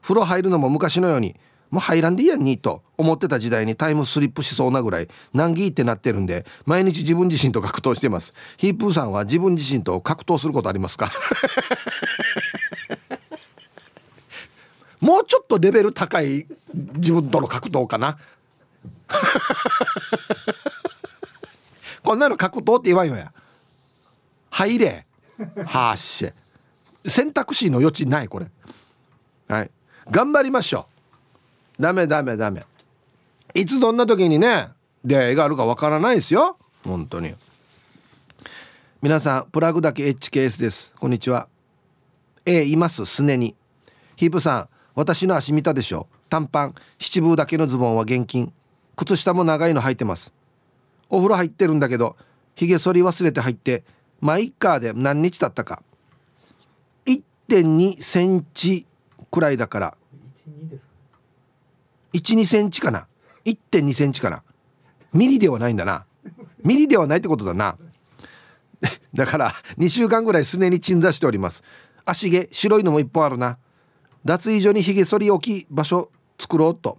[0.00, 1.36] 風呂入るのも昔のように
[1.70, 11.10] もう入らんでいいやんにと思ってた時代にタイムスリップしそうなぐらい難儀ってなってるんで毎日自分自身と格闘してますヒープーさんは自分自身と格闘することありますか？
[15.02, 18.18] もうちょっとレベル高い自分との格闘かな。
[22.04, 23.32] こんなの格闘って言わんよや。
[24.50, 25.04] 入れ。
[25.64, 26.32] はっし。
[27.04, 28.46] 選択肢の余地ないこれ。
[29.48, 29.70] はい。
[30.08, 30.86] 頑張りましょ
[31.80, 31.82] う。
[31.82, 32.64] ダメダメダメ。
[33.54, 34.68] いつどんな時にね
[35.04, 36.56] 出会いがあるかわからないですよ。
[36.84, 37.34] 本当に。
[39.00, 40.94] 皆さんプラグだけ HKS です。
[40.96, 41.48] こんにちは。
[42.46, 43.04] A います。
[43.04, 43.56] すねに。
[44.14, 46.06] ヒープさん私の足見たでしょ。
[46.28, 48.52] 短パン七分だけのズボンは現金。
[48.96, 50.32] 靴下も長いの履いてます。
[51.08, 52.16] お風呂入ってるんだけど
[52.54, 53.84] ひげ剃り忘れて入って
[54.20, 55.82] マイカーで何日だったか。
[57.06, 58.86] 1.2センチ
[59.30, 59.96] くらいだから。
[62.12, 63.06] 12センチかな。
[63.44, 64.42] 1.2センチかな。
[65.12, 66.04] ミリではないんだな。
[66.62, 67.76] ミリではないってことだな。
[69.14, 71.62] だから2週間ぐらいすねに鎮座しております。
[72.04, 73.58] 足毛白いのも1本あるな。
[74.24, 76.98] 脱衣所にひげ剃り置き場所作ろうと。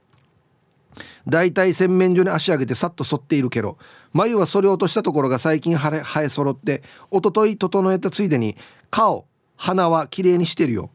[1.27, 3.79] だいたい洗面所に足上げてさっと剃っているけど
[4.12, 8.55] 眉は剃り落としたところが最近生え生え揃って一昨日整えたついでに
[8.91, 10.91] 顔鼻は綺麗にしてるよ。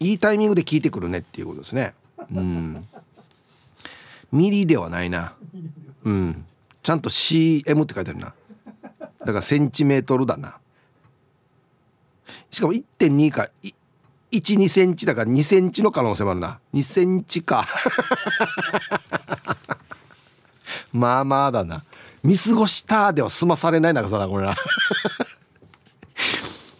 [0.00, 0.14] い。
[0.14, 1.94] いタイミングで聞いてくるねっていうことですね。
[2.32, 2.86] うん。
[4.32, 5.34] ミリではないな。
[6.04, 6.44] うん。
[6.82, 8.34] ちゃんと CM って書いてあるな。
[9.20, 10.58] だからセンチメートルだな。
[12.50, 13.48] しかも1.2か
[14.38, 16.60] 12センチだから2センチの可能性もあるな。
[16.72, 17.66] 2センチか。
[20.92, 21.82] まあまあだな。
[22.22, 24.56] 見過ごしたでは済まされない長さだこれな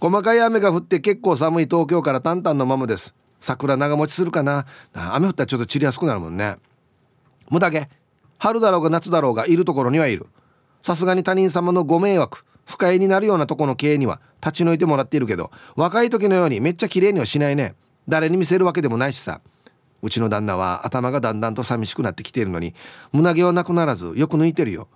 [0.01, 3.15] 細かい雨が降って結構寒い東京からタンタンのままです。
[3.39, 4.67] 桜長持ちするかな。
[4.93, 6.57] 雨降ったらちょっと散りやすくなるもんね。
[7.51, 7.89] 無駄毛。
[8.39, 10.27] 春だろうが夏だろうがいるところにはいる。
[10.83, 12.45] さすがに他人様のご迷惑。
[12.67, 17.75] 不快になるようなとこの経営には立ち退いてもらっているけど若い時のようにめっちゃ綺麗にはしないね。
[18.09, 19.41] 誰に見せるわけでもないしさ。
[20.03, 22.75] うちの旦那は頭がだんだんと寂しくなってきているのに
[23.13, 24.89] 胸毛はなくならずよく抜いてるよ。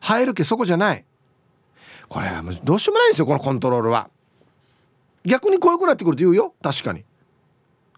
[0.00, 1.04] 生える毛そこじゃない。
[2.08, 4.10] これはどうしようもないんですよこのコントロールは。
[5.24, 6.54] 逆に濃くなってくると言うよ。
[6.62, 7.04] 確かに。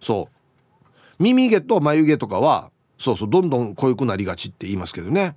[0.01, 1.23] そう。
[1.23, 5.37] 耳毛と眉毛とかはそうそうどんどん濃くなりがちって言いますけどね。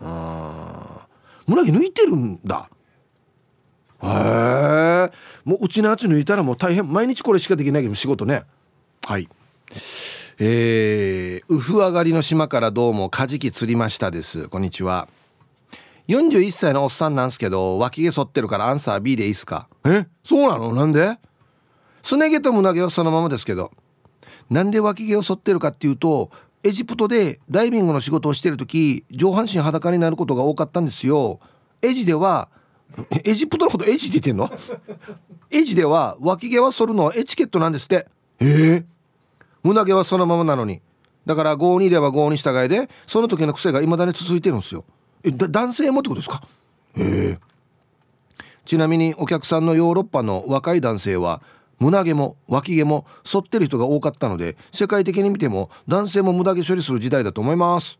[0.00, 1.06] あ
[1.46, 2.68] 胸毛抜いてるんだ。
[4.02, 5.12] へえ
[5.44, 8.44] もううちのあち抜いたらもう大変毎日これしかできないけど仕事ね。
[9.04, 9.28] はい。
[10.38, 14.48] えー、ウフ上がりの島からどうもカジキ釣りましたです。
[14.48, 15.08] こんにちは。
[16.06, 19.68] 41歳のおっさんなんすけど脇毛剃ってるからアンサー B でいいっすか？
[19.84, 20.06] え？
[20.24, 20.72] そうなの？
[20.72, 21.18] なんで？
[22.02, 23.72] すね毛と胸毛はそのままですけど。
[24.48, 26.30] なんで脇毛を剃ってるかっていうと
[26.62, 31.40] エジプトでダイビングの仕事をしてる時上半身裸になることが多かったんですよ。
[31.82, 32.48] エジでは
[33.24, 34.50] エジプトのことエジって言ってんの？
[35.50, 38.06] エジでは脇毛は剃るのはエチケットなんですって。
[38.40, 38.86] ええ
[39.62, 40.80] 胸毛はそのままなのに。
[41.26, 44.84] だから5にいれば5に従いでその時の癖が未だに続いてるんですよ。
[45.22, 46.42] えだ男性もってことですか？
[46.96, 47.38] ええ
[48.64, 51.42] ちなみにお客さんのヨーロッパの若い男性は
[51.78, 57.98] 胸毛も脇毛も反ってる人が多かったので世界的に見ても男性も無駄毛処理する時代だと思います。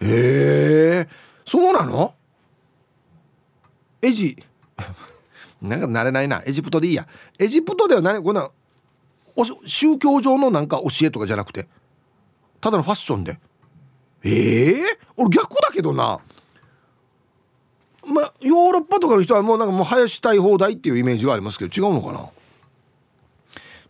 [0.00, 1.08] へえ
[1.46, 2.14] そうなの？
[4.02, 4.42] エジ。
[5.60, 6.42] なんか慣れないな。
[6.46, 7.06] エジプトでいいや。
[7.38, 8.50] エジプトでは何こんな
[9.64, 11.68] 宗教上のなんか教えとかじゃなくて。
[12.60, 13.38] ただのファッションで。
[14.22, 14.76] ええー、
[15.16, 16.20] 俺逆だけどな。
[18.06, 22.28] まあヨーロッパとかの人はもうなんかもう生やしたい放題っていうイメージがありますけど違うのかな？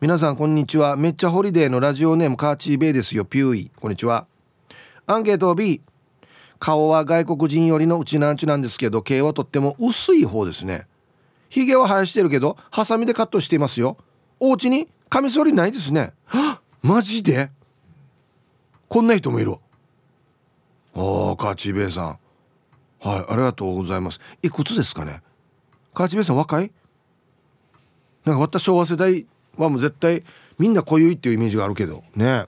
[0.01, 0.96] 皆さんこんにちは。
[0.96, 3.25] めっちゃホリデーのラジオネームカーチーベイですよ。
[3.25, 3.70] ピューイ。
[3.81, 4.27] こんにちは。
[5.07, 5.81] アンケート B
[6.61, 10.87] 顔は外国人寄りのうちなんちなんですけど毛はとっても薄い方ですね。
[11.49, 13.96] ヒゲは生やしてるけどハサミでカットしていますよ。
[14.38, 16.12] お家にカミソリないですね。
[16.27, 17.51] はマジで？
[18.88, 19.57] こんな人もいる
[20.94, 22.18] ああカチベイさん。
[23.01, 24.20] はいありがとうございます。
[24.42, 25.23] いくつですかね？
[25.94, 26.70] カチベイさん若い？
[28.27, 30.23] なんか私昭和世代はもう絶対
[30.59, 32.05] みんな濃ゆいっていうイメージがあるけど。
[32.14, 32.44] ね。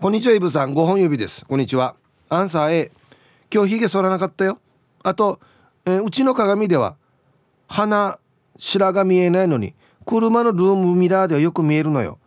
[0.00, 0.72] こんにちはイブさん。
[0.72, 1.44] 5本指です。
[1.44, 1.94] こんにちは。
[2.30, 2.92] アンサー A
[3.52, 4.58] 今日ヒゲ剃らなかったよ。
[5.02, 5.40] あと、
[5.84, 6.96] えー、うちの鏡では
[7.66, 8.18] 鼻
[8.56, 9.74] 白が見えないのに
[10.06, 12.18] 車のルームミラーではよく見えるのよ。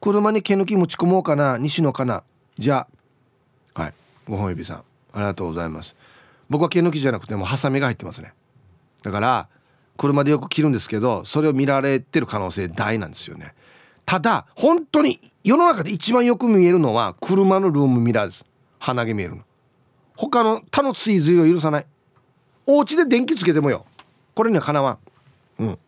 [0.00, 2.24] 車に毛抜き持ち込もうかな西野かな。
[2.58, 2.88] じゃ
[3.74, 3.82] あ。
[3.82, 3.94] はい。
[4.26, 4.78] 5本指さん。
[4.78, 4.82] あ
[5.16, 5.94] りがとうございます。
[6.48, 8.32] 僕は毛抜きじゃなくてもハサミが入ってますね。
[9.02, 9.48] だから
[9.98, 13.52] 車でよく着るんですけどそれを見られてる可能性大なんですよね。
[14.06, 18.44] ただ本当に世の中で一番よく見えるのは車のルームミラーです。
[18.78, 19.42] 鼻毛見えるの。
[20.16, 21.86] 他の他の追随を許さない。
[22.66, 23.84] お家で電気つけてもよ。
[24.34, 24.98] これにはかなわ
[25.58, 25.64] ん。
[25.64, 25.78] うん。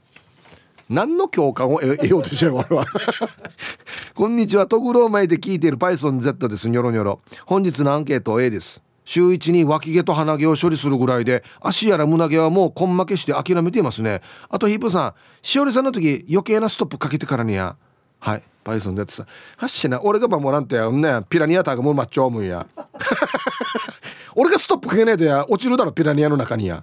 [0.89, 2.85] 何の共感を得ようとしてる俺は。
[4.15, 4.67] こんにちは。
[4.67, 6.69] トグロを巻いて聞いている PythonZ です。
[6.69, 7.21] ニョロニョロ。
[7.47, 8.83] 本日のアンケート A です。
[9.05, 14.21] 週一に脇毛と鼻毛を処理するぐらいで足やら胸毛はもう根負けして諦めていますね。
[14.49, 15.15] あとヒップさん。
[15.43, 17.77] しおりさんの時余計なストップかけてからにや
[18.19, 18.43] はい。
[18.65, 19.27] パイソンでやってさ。
[19.57, 22.67] はっしな俺が守らんとやんねピラニアターがもうマッチョームんや。
[24.35, 25.45] 俺がストップかけないとや。
[25.49, 26.83] 落ちるだろピラニアの中にや。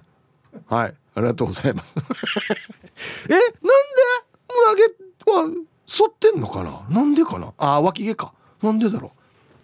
[0.68, 0.94] はい。
[1.14, 1.92] ありがとうございます。
[3.28, 3.32] え？
[3.32, 3.48] なんで？
[4.48, 4.88] 胸
[5.24, 6.80] 毛は反ってんのかな？
[6.88, 7.52] なんでかな？
[7.58, 8.32] あ脇毛か。
[8.62, 9.12] なんでだろ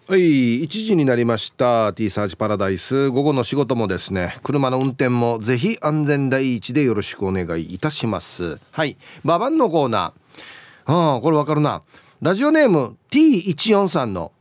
[0.08, 0.12] う？
[0.12, 0.64] はい。
[0.64, 1.92] 1時になりました。
[1.94, 3.08] T サージパラダイス。
[3.10, 4.38] 午後の仕事もですね。
[4.42, 8.58] 車の運転もぜひ安全第一でよろしくお願いいたします。
[8.70, 8.98] はい。
[9.24, 10.92] ババンのコーナー。
[10.92, 11.82] ああこれわかるな。
[12.20, 14.32] ラジオネーム T14 さんの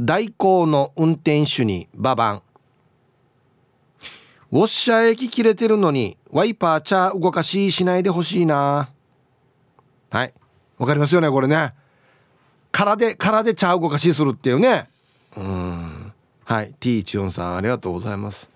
[0.00, 2.42] 代行の運転手にババン。
[4.52, 8.90] ウォッシャー液切れてるのにワイパー茶動かししないでほしいな。
[10.10, 10.32] はい。
[10.78, 11.74] わかりますよねこれね。
[12.70, 14.88] 空で空で茶動かしするっていうね。
[15.36, 16.12] うん。
[16.44, 16.72] はい。
[16.78, 18.48] T14 さんありがとうございます。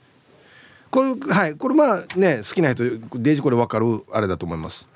[0.93, 1.57] これはい。
[1.57, 4.87] これまあね好きな人デージこれ分かるあれだと思います。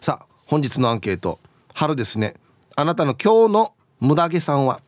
[0.00, 1.38] さあ本日のアンケート。
[1.78, 2.34] 春ですね。
[2.74, 4.80] あなたの今日の無駄毛さんは？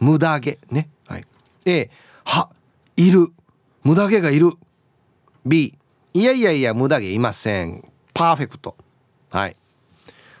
[0.00, 0.88] 無駄毛ね。
[1.06, 1.24] はい。
[1.64, 1.88] A
[2.24, 2.50] は
[2.96, 3.28] いる。
[3.84, 4.50] 無駄毛がいる。
[5.46, 5.78] B
[6.12, 7.88] いやいやいや無駄毛いません。
[8.12, 8.76] パーフェクト。
[9.30, 9.54] はい。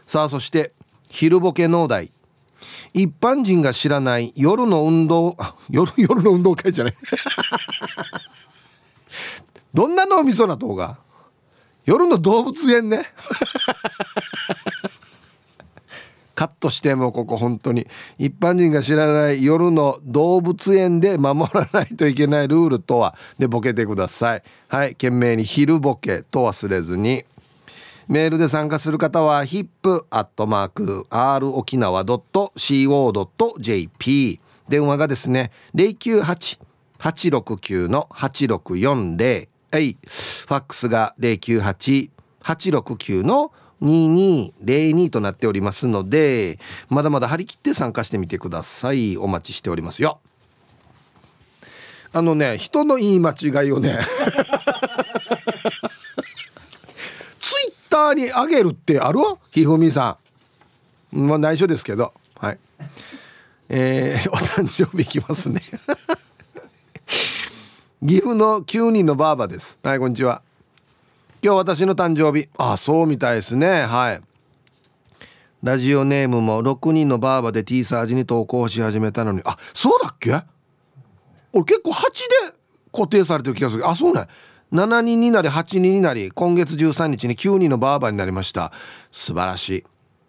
[0.04, 0.72] さあそして
[1.10, 2.10] 昼ボケ農大
[2.92, 5.36] 一般人が知らない夜の運動
[5.70, 6.94] 夜夜の運動会じゃない。
[9.72, 10.98] どんな脳みそなとが
[11.84, 13.14] 夜の動物園ね。
[16.34, 17.86] カットしてもここ本当に。
[18.18, 23.16] 一般人が知らない夜の動物園で守らないといけないルールとは。
[23.38, 24.42] でボケてください。
[24.68, 24.92] はい。
[24.92, 27.24] 懸命に昼ボケと忘れずに。
[28.08, 39.96] メールで参加する方は hip.r 沖縄 .co.jp 電話がですね098-869の8640はい。
[40.04, 43.50] ファックスが098-869の
[43.82, 46.58] 2202となっておりますので
[46.88, 49.16] まだまだ張り切って参加してみてください。
[49.16, 50.20] お待ちしておりますよ。
[52.12, 53.98] あのね人の言い間違いをね
[57.94, 59.20] ターにあげるってある？
[59.52, 60.18] ひふみさ
[61.12, 61.28] ん。
[61.28, 62.12] まあ内緒ですけど。
[62.34, 62.58] はい。
[63.68, 65.62] えー、 お誕生日いきますね。
[68.04, 69.78] 岐阜の9人のばあばです。
[69.84, 70.42] はいこんにちは
[71.44, 72.48] 今日私の誕生日。
[72.56, 73.82] あそうみたいですね。
[73.82, 74.20] はい。
[75.62, 79.42] ラジオネームも6人のバーバで T サージに投稿し始めたのに。
[79.44, 80.42] あそうだっけ？
[81.52, 81.94] 俺結構8
[82.48, 82.56] で
[82.90, 84.26] 固定されてる気がするあそうね
[84.72, 88.72] 7人になり8人になり今月13日に9人のバーバになりました。
[89.12, 89.84] 素晴らしい。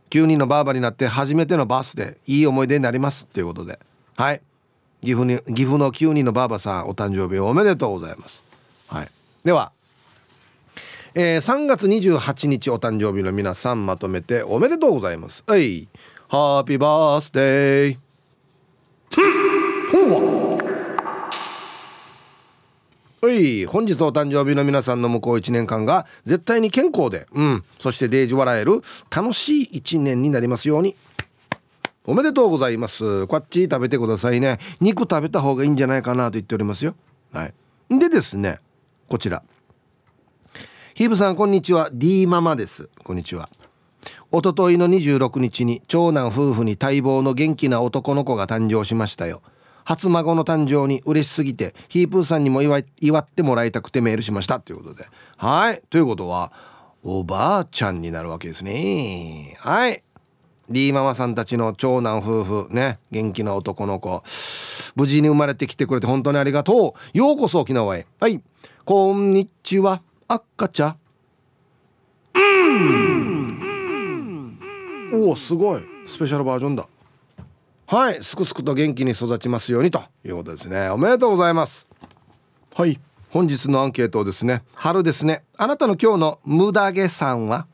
[0.09, 3.79] 9人のバーバになって初めてのバスでいい思い出になりますっていうことで。
[4.17, 4.41] はい。
[4.99, 8.43] 岐阜に岐阜の9人のバーバさんお誕生日おめでとうございます。
[8.89, 9.09] はい。
[9.45, 9.71] では
[11.17, 15.45] えー、3月28日お誕生日の皆さんまとめておめでとうございます。
[15.47, 15.87] はい。
[16.27, 17.97] ハッピーバースデー
[20.09, 20.57] ほ
[23.21, 23.65] はい。
[23.65, 27.63] 本日お誕生日の皆さんの向こう1年間が絶対に健康でうん。
[27.79, 30.97] そしてデージ笑える楽しい1年になりますように。
[32.03, 33.25] おめでとうございます。
[33.27, 34.59] こっち食べてくださいね。
[34.81, 36.93] 肉食べた方がいいんじゃないかなと言っておりますよ。
[37.31, 37.53] はい。
[37.89, 38.59] でですね
[39.07, 39.41] こちら。
[40.95, 41.89] ヒブさんこんにちは。
[41.91, 42.87] D ママです。
[43.03, 43.49] こんにちは。
[44.31, 49.41] おとといの26日に長男夫婦に待望の元気な男の子が誕生しましたよ。
[49.83, 54.61] 初孫の誕生に嬉しすぎてヒープーさんにも祝祝ってもらいたくてメールしました。
[54.61, 55.05] ということで。
[55.35, 55.81] はい。
[55.89, 56.53] ということは
[57.03, 59.57] おばあちゃんになるわけですね。
[59.59, 60.01] はい。
[60.69, 64.23] D ママさんたちの長男夫婦ね元気な男の子。
[64.95, 67.17] 無事に生まれてきてくれて本当にありがとう。
[67.17, 68.07] ようこそ沖縄へ。
[68.21, 68.41] はい。
[68.85, 70.01] こんにちは。
[70.27, 70.97] 赤ちゃん。
[72.33, 75.13] うん。
[75.13, 75.83] おおすごい。
[76.07, 76.87] スペシャルバージョンだ。
[77.87, 80.89] はいすくすくと元気に育ちますようにということですね。
[80.89, 81.87] おめでとうございます。
[82.73, 85.43] はい本日のアンケートですね春ですね。
[85.57, 87.67] あなたの今日の無駄毛さんは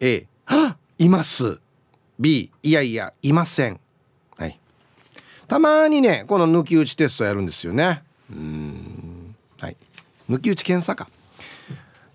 [0.00, 0.26] ？A
[0.96, 1.60] います。
[2.18, 3.78] B いやいやいません。
[4.38, 4.58] はい。
[5.46, 8.02] たまにねこの抜き打ちテストやるんですよね。
[8.30, 9.34] うん。
[9.58, 9.76] はい。
[10.30, 11.08] 抜き打ち検査か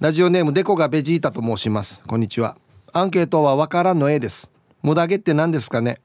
[0.01, 2.01] ラジオネームデコがベジータと申します。
[2.05, 2.57] こんにちは。
[2.91, 4.49] アンケートはわからんの A です。
[4.83, 6.01] 無駄毛って何ですかね。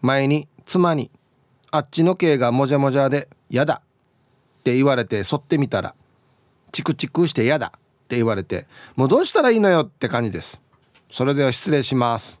[0.00, 1.12] 前に妻に
[1.70, 3.82] 「あっちの毛がもじゃもじゃでやだ」
[4.58, 5.94] って言われて剃ってみたら
[6.72, 8.66] 「チクチクしてやだ」って言われて
[8.96, 10.60] 「もうどうしたらいいのよ」って感じです。
[11.08, 12.40] それでは失礼します。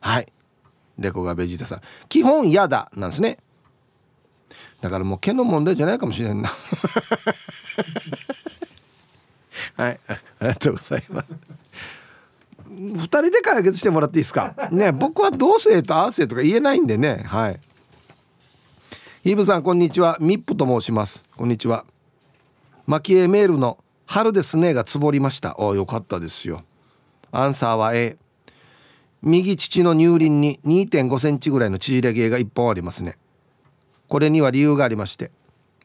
[0.00, 0.32] はい。
[1.00, 1.80] レコがベジータさん。
[2.08, 3.38] 基本やだなんですね。
[4.82, 6.50] だからもう毛の問題じゃないかもしれんな。
[9.76, 10.00] はい。
[10.08, 11.34] ありがとうございます。
[12.70, 14.68] 2人で解決してもらっていいですか？
[14.70, 17.24] ね僕は同性と合わせとか言えないんでね。
[17.26, 17.60] はい。
[19.24, 20.16] ヒーブさんこんにちは。
[20.20, 21.24] ミップと申します。
[21.36, 21.84] こんにちは。
[22.86, 25.58] 蒔絵メールの春ですねがつぼりました。
[25.58, 26.64] およかったですよ。
[27.30, 28.16] アンサーは A
[29.22, 33.16] 右乳の乳輪に2.5センチぐらいの縮れ毛が1本ありますね。
[34.08, 35.30] これには理由がありまして。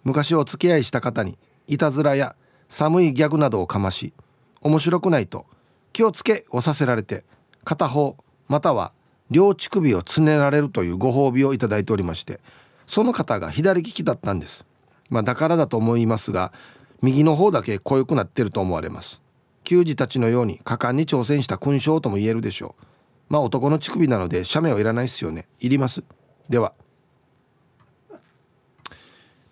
[0.03, 2.35] 昔お付き合いした方にいたずらや
[2.69, 4.13] 寒いギャグなどをかまし
[4.61, 5.45] 面白くないと
[5.93, 7.23] 気をつけをさせられて
[7.63, 8.91] 片方または
[9.29, 12.39] 両乳首をつねられるというご褒美をいただいておりまして
[12.85, 14.65] その方が左利きだったんです。
[15.09, 16.53] まあ、だからだと思いますが
[17.01, 19.21] 右の方だけ濃ゆくなってると思われます。
[19.63, 22.83] 球児たちのように果敢に挑戦した勲章とも言えるでしょう。
[23.29, 25.47] まあ男の乳首なので写メはいらないですよね。
[25.59, 26.03] いります。
[26.49, 26.73] では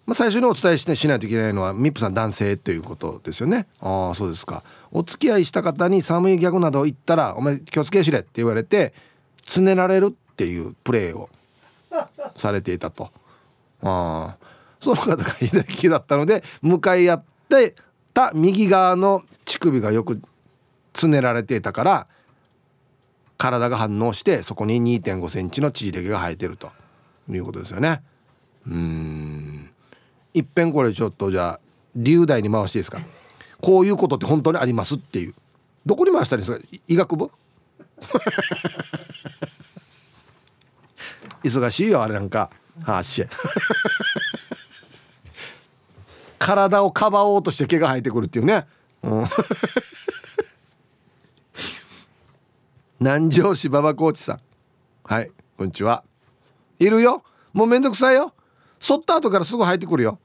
[0.05, 3.67] まあ、最初にお伝えしてしないといけないのはミップさん男性ということですよね。
[3.79, 4.63] ああそうですか。
[4.91, 8.93] お付き合いした方に寒いギャグなど言ったら「お前気をつけしれ」って言われて
[9.45, 11.29] つねられるっていうプレーを
[12.35, 13.09] されていたと。
[13.81, 14.35] あ
[14.79, 17.75] その方が左利きだったので向かい合って
[18.13, 20.21] た右側の乳首がよく
[20.93, 22.07] つねられていたから
[23.37, 26.71] 体が反応してそこに2 5センチの血入れ毛が生えてると
[27.29, 28.01] いうことですよね。
[28.67, 29.69] うん。
[30.35, 31.59] いっぺんこれちょっとじゃあ
[31.95, 32.99] 流大に回していいですか？
[33.61, 35.33] こういうことって本当にありますっていう。
[35.85, 36.65] どこに回したらいいですか？
[36.87, 37.31] 医学部？
[41.43, 42.49] 忙しいよあれなんか。
[42.83, 43.25] はあし
[46.37, 48.67] 体をかばおうとして毛が生えてくるっていうね、
[49.01, 49.23] うん、
[52.99, 54.41] 南城市馬場コーチさん。
[55.05, 56.03] はいこんにちは。
[56.79, 57.23] いるよ。
[57.53, 58.33] もうめんどくさいよ。
[58.77, 60.19] 剃った後からすぐ生えてくるよ。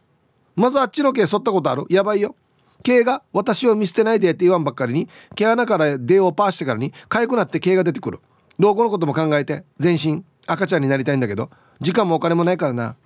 [0.61, 1.87] まずあっちの毛剃ったことある？
[1.89, 2.37] やばいよ。
[2.83, 8.21] 毛が私を見捨てないでって言わんばっかりに毛穴から出をパーしてからに痒くなって毛が出てくる。
[8.59, 11.49] 老後のことも考えて全身赤ちゃんになりたいんだけど
[11.81, 12.97] 時間もお金もないからな。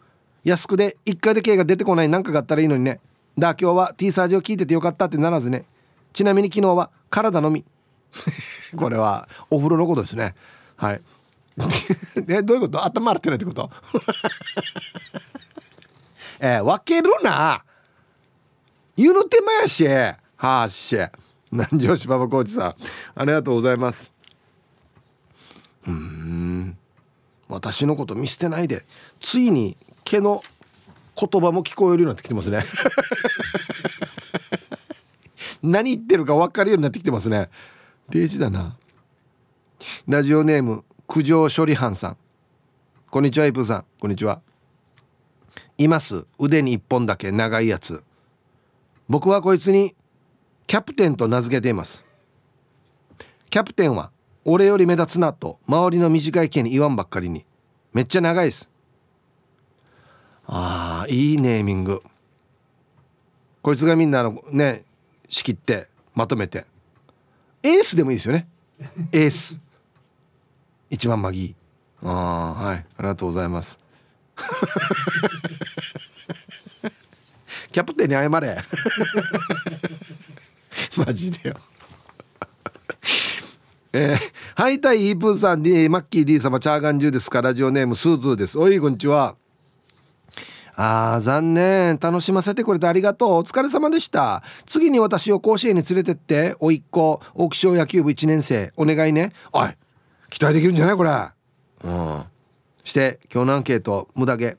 [0.43, 2.99] 安くで1回で毛が出てこないなんかがあったらいいのにね。
[3.39, 5.65] だ今日は T サージを聞いててよかったってならずね。
[6.13, 7.65] ちなみに昨日は体のみ。
[8.77, 10.35] これはお風呂のことですね。
[10.77, 11.01] はい。
[12.29, 12.85] えどういうこと？
[12.85, 13.71] 頭洗ってないってこと？
[16.45, 17.65] えー、分けるな。
[18.99, 19.87] 言うの手間やし。
[19.89, 20.95] はあし。
[21.51, 22.75] 南城市馬場コーチさん。
[23.15, 24.13] ありがとうございます。
[25.87, 26.77] うん。
[27.49, 28.85] 私のこと見捨てないで。
[29.23, 30.43] ついに毛の
[31.19, 32.67] 言葉も聞こえるようになってきてますね。
[35.63, 37.49] 何言ってるか分かるようになってきてますね。
[38.11, 38.77] デージだな。
[40.07, 42.17] ラジオネーム苦情処理班さん。
[43.09, 43.85] こんにちはイプさん。
[43.99, 44.43] こんにちは。
[45.79, 46.27] います。
[46.39, 48.03] 腕に一本だけ長いやつ。
[49.09, 49.95] 僕はこいつに
[50.67, 52.05] キャプテンと名付けています。
[53.51, 54.11] キャプテンは
[54.45, 57.45] 俺より目立つなと周りの短い毛に言わんばっかりに。
[57.93, 58.69] めっちゃ長いです。
[60.47, 62.03] あーいいネーミング。
[63.63, 64.85] こいつがみんなのね
[65.29, 66.67] 仕切ってまとめて。
[67.63, 68.47] エースでもいいですよね。
[69.13, 69.59] エース。
[70.91, 72.09] 一番マギー。
[72.09, 72.77] ああはい。
[72.77, 73.84] ありがとうございます。
[77.73, 78.59] キャプテンに謝れ。
[80.97, 81.57] マジでよ。
[83.93, 84.19] えー、
[84.61, 87.43] はいたいイープンさんにマッキー D 様チャーガンジュですか？
[87.43, 88.59] ラジオネームスーズーです。
[88.59, 89.37] おいこんにちは。
[90.77, 91.99] あー残念。
[92.01, 93.31] 楽しませてくれてありがとう。
[93.35, 94.43] お疲れ様でした。
[94.67, 98.73] 次に私を甲子園に連れてっておいっ子大木小野球部1年生。
[98.77, 99.33] お願いね。
[99.53, 99.69] おい
[100.31, 100.97] 期待できるんじゃない？
[100.97, 101.11] これ。
[101.85, 102.25] うん。
[102.85, 104.57] して今日のアンケート無駄毛、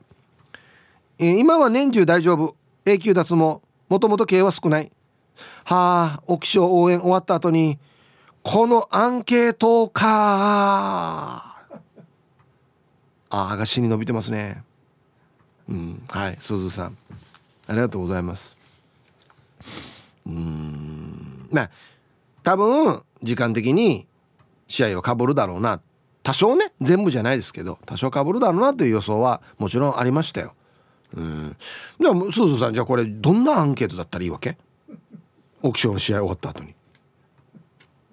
[1.18, 2.56] えー、今は年中大丈夫。
[2.84, 3.60] 永久脱毛。
[3.88, 4.90] もともと毛は少ない。
[5.64, 7.78] はあ沖小応援終わった後に
[8.42, 10.04] このアンケートか。
[13.28, 14.62] ああがしに伸びてますね。
[15.68, 16.96] うんはいすさん。
[17.68, 18.56] ありがとうございます。
[20.26, 21.70] うんまあ
[22.42, 24.06] 多分時間的に
[24.66, 25.80] 試合はかぶるだろうな。
[26.26, 30.54] 多少ね全部じゃないですけど多少かぶるだろうなという予想はもちろんありましたよ。
[31.16, 31.56] うん。
[32.00, 34.58] でもすずさんじゃあこれどんなアンケートだったらいいわけ？
[35.62, 36.74] オークションの試合終わった後に。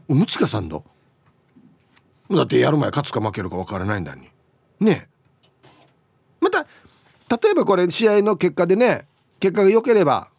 [0.10, 0.84] ムチカさんの？
[2.30, 4.30] だってやる前勝つか負けるか分からないんだに。
[4.80, 5.10] ね
[6.40, 6.68] また
[7.36, 9.08] 例えばこれ試合の結果でね
[9.40, 10.30] 結果が良ければ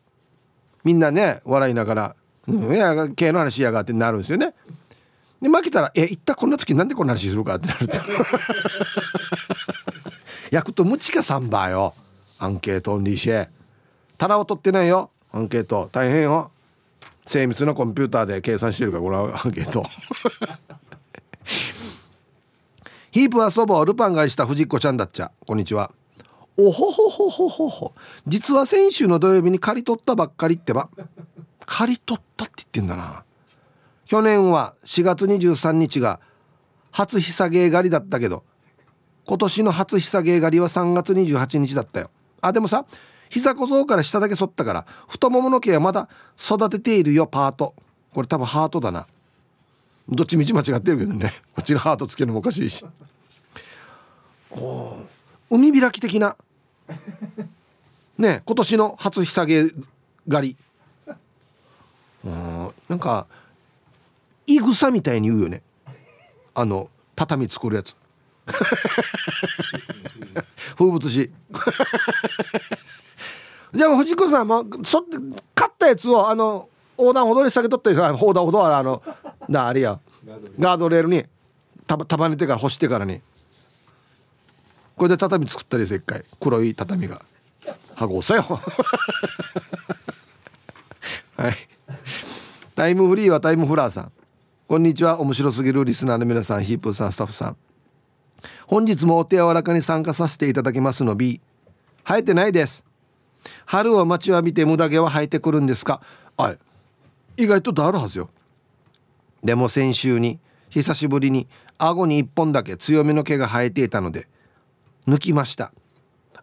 [0.85, 2.17] みんなね笑いながら
[2.47, 4.55] 「うん、いや経の話やが」ってなるんですよね。
[5.45, 8.01] で負けたら「え一旦こんな時なんでこんな話するか?」ってなるって
[10.51, 11.93] 役とムチカさんばよ。
[12.39, 13.49] アンケートオンリーシェ
[14.17, 15.11] タラを取ってないよ。
[15.33, 15.91] アンケート。
[15.93, 16.51] 大変よ。
[17.27, 19.85] 精密なコンピューターで計算してるからこのアンケート。
[23.13, 25.31] ヒープは祖母ルパンがした藤子ちゃんだっちゃ。
[25.47, 25.91] こんにちは。
[26.57, 27.93] おほほほほほほ。
[28.27, 30.89] 実は先週の土曜日に借り取ったばっかりってば。
[31.67, 33.25] 借り取ったって言ってんだな
[34.07, 36.21] 去年は4月23日が
[36.91, 38.45] 初ひさげ狩りだったけど
[39.27, 42.11] 今年の初ひさげ狩りは3月28日だったよ。
[42.41, 42.85] あでもさ
[43.31, 47.75] 膝小僧から下だけ剃ったから太ももの毛はまだ育てているよパート。
[48.13, 49.07] これ多分ハートだな。
[50.09, 51.43] どっちみち間違ってるけどね。
[51.55, 52.85] こっちのハートつけるのもおかしいし。
[54.51, 54.99] お
[55.51, 56.37] 海開き的な。
[58.19, 59.65] ね今年の初ひさげ
[60.31, 61.15] 狩り。
[62.25, 63.27] うんなんか
[64.47, 65.63] いぐさみたいに言うよね。
[66.55, 67.95] あの畳作るやつ。
[70.77, 71.31] 風物詩。
[73.75, 75.17] じゃあ藤子さんもそって
[75.55, 79.03] 買ったやつをあの横断歩道に下げとったりさ横断歩道はあの
[79.51, 79.99] だあれや。
[80.59, 81.25] ガードレールに
[81.87, 83.21] 束ねてから干してからに。
[84.97, 87.23] これで畳作ったりせっかい黒い畳が。
[87.95, 88.43] はごさよ。
[91.37, 91.57] はい。
[92.75, 94.13] タイムフリーはタイムフラーさん
[94.67, 95.21] こんにちは。
[95.21, 97.57] 面白すぎるリスナーの皆さんヒープーさんスタッフさん。
[98.67, 101.43] 本日もお手柔らかに参加させていただきますの B
[102.03, 102.83] 生えてないです。
[103.67, 106.01] 春を待ちわびて無駄毛は生えてくるんですか？
[106.39, 106.59] はい。
[107.37, 108.31] 意外とあるはずよ。
[109.43, 110.41] でも先週に
[110.71, 111.47] 久しぶりに
[111.77, 114.29] 顎に1本だけ強めの毛が生えていたので
[115.07, 115.73] 抜きました。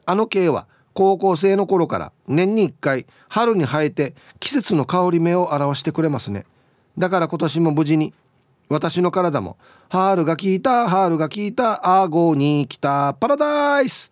[0.06, 6.46] あの毛は高校生の頃から年に1回春に生えて季節の香り目を表してくれますね
[6.98, 8.14] だから今年も無事に
[8.70, 9.58] 私の体も
[9.90, 14.12] 春が来た春が来た顎に来たパラダイス。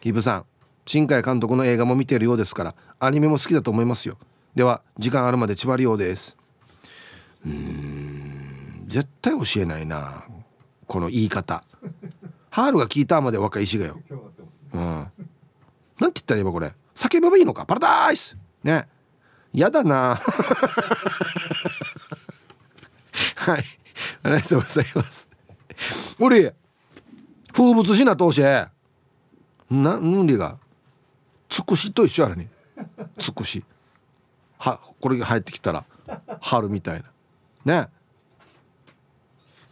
[0.00, 0.44] ヒブさん
[0.86, 4.16] 新海監督の映画も見てるようですからアニメも好きだと思いますよ。
[4.54, 6.36] では時間あるまで縛りようです。
[7.46, 10.24] うん絶対教えないな
[10.86, 11.62] この言い方。
[12.50, 14.00] ハールが聞いたまで若い石がよ。
[14.72, 14.80] うん。
[14.80, 15.12] なんて
[15.98, 16.72] 言ったら今これ。
[16.94, 17.64] 叫べばいいのか。
[17.66, 18.36] パラダイス。
[18.64, 18.88] ね。
[19.52, 20.18] やだな。
[23.38, 23.64] はい。
[24.24, 25.28] ありがとうございます。
[26.18, 26.54] 俺
[27.52, 28.70] 風物詩な通しな
[29.70, 30.58] 無理が。
[31.48, 32.48] つくしと一緒やらに。
[33.18, 33.64] つくし。
[34.58, 35.84] はこれが入ってきたら
[36.40, 37.02] 春みたい
[37.64, 37.82] な。
[37.82, 37.88] ね。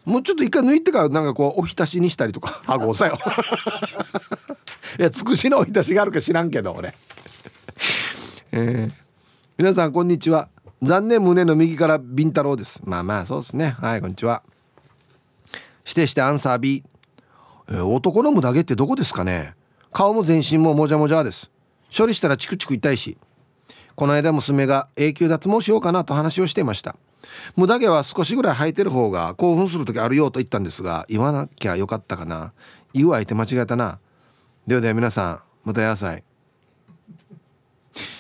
[0.05, 2.63] もうちょっと一回抜いてからなんかこうおひたしにしたりとか。
[2.69, 3.19] あごさよ
[4.99, 6.95] いやつくしのおひたしがあるか知らんけど俺。
[8.53, 8.93] えー、
[9.59, 10.49] 皆さんこんにちは。
[10.87, 12.81] 残念胸の右からビンタロウです。
[12.85, 13.77] まあまあそうですね。
[13.81, 14.45] はいこんにちは。
[15.85, 16.85] してしてアンサー B、
[17.69, 19.57] えー、男の無駄毛ってどこですかね。
[19.93, 21.51] 顔も全身ももじゃもじゃです。
[21.97, 23.19] 処理したらチクチク痛いし。
[23.97, 26.95] この間娘が永久脱毛しようかなと話をしていました。
[27.57, 32.53] 無駄毛は少しぐらい生えてる方が興奮する時あるよと言ったんですが言わなきゃよかったかな。
[32.95, 33.99] 言う相手間違えたな。
[34.69, 36.23] ではでは皆さんまた野菜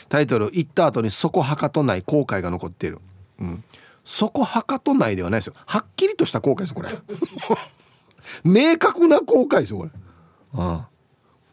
[0.09, 3.00] タイトル「行った後にそこはかとない後悔が残っている」
[3.40, 3.64] うん。
[4.04, 5.54] そこはかとないではないですよ。
[5.66, 6.88] はっきりとした後悔ですこれ。
[8.44, 9.90] 明確な後悔ですよこれ。
[10.54, 10.88] ああ。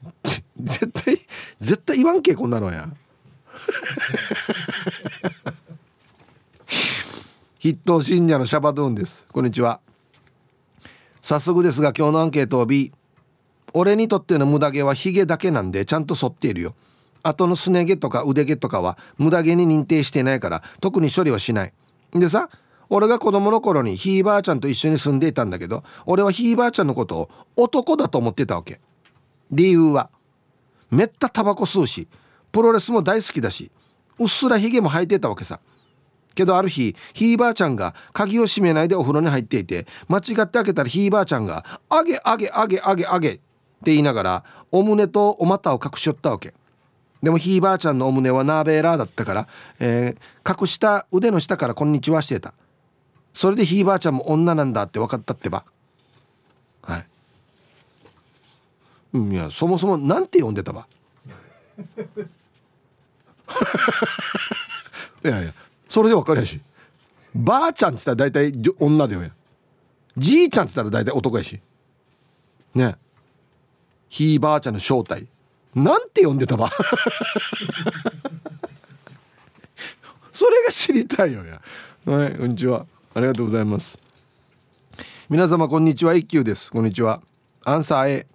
[0.61, 1.19] 絶対
[1.59, 2.87] 絶対言わんけこんなのや。
[7.59, 9.25] 筆頭信者のシャバドゥンです。
[9.31, 9.79] こんにちは。
[11.21, 12.91] 早速ですが今日のアンケートを B
[13.73, 16.75] 俺にとっての無駄毛はヒゲだけなんでちゃんと剃っているよ。
[17.23, 21.73] 後のすね毛とか腕毛とかは無駄毛に認定してないから特に処理はしない。
[22.11, 22.49] でさ
[22.89, 28.79] 俺が子供の頃にひいばあちゃんと一緒に住んでいたんだけど俺はひいばあちゃんのことを男だと思ってたわけ。
[29.49, 30.09] 理由は。
[30.91, 32.07] めったタバコ吸うし
[32.51, 33.71] プロレスも大好きだし
[34.19, 35.59] うっすらヒゲも生えてたわけさ。
[36.35, 43.41] けどある日ひいばあちゃんが鍵を閉めないでお風呂に入っていて間違って開けたらひいばあちゃんが「あげあげあげあげあげ」って
[43.85, 46.53] 言いながらお胸とお股を隠しよったわけ。
[47.23, 49.47] でもひいばあちゃんのお胸はナーベーラーだったから、
[49.79, 52.53] えー、隠した腕の下から「こんにちは」してた。
[53.33, 55.63] それでひいばあちゃんも女なんだって分かったってば。
[56.81, 57.05] はい。
[59.17, 60.85] いやそもそもなんて呼んでたば？
[65.23, 65.53] いやいや
[65.87, 66.59] それで分かるやし
[67.33, 69.31] ばあちゃんっつったら大体女だよや。
[70.17, 71.61] じいちゃんっつったら大体男やし。
[72.75, 72.97] ね。
[74.09, 75.25] ひいばあちゃんの正体。
[75.75, 76.69] なんて呼んでたば？
[80.31, 81.61] それが知りたいよや
[82.05, 82.85] はいこんにちは。
[83.15, 83.97] ありがとうございます。
[85.29, 86.13] 皆様こんにちは。
[86.13, 86.71] 一休です。
[86.71, 87.21] こんにちは。
[87.63, 88.27] アンサー A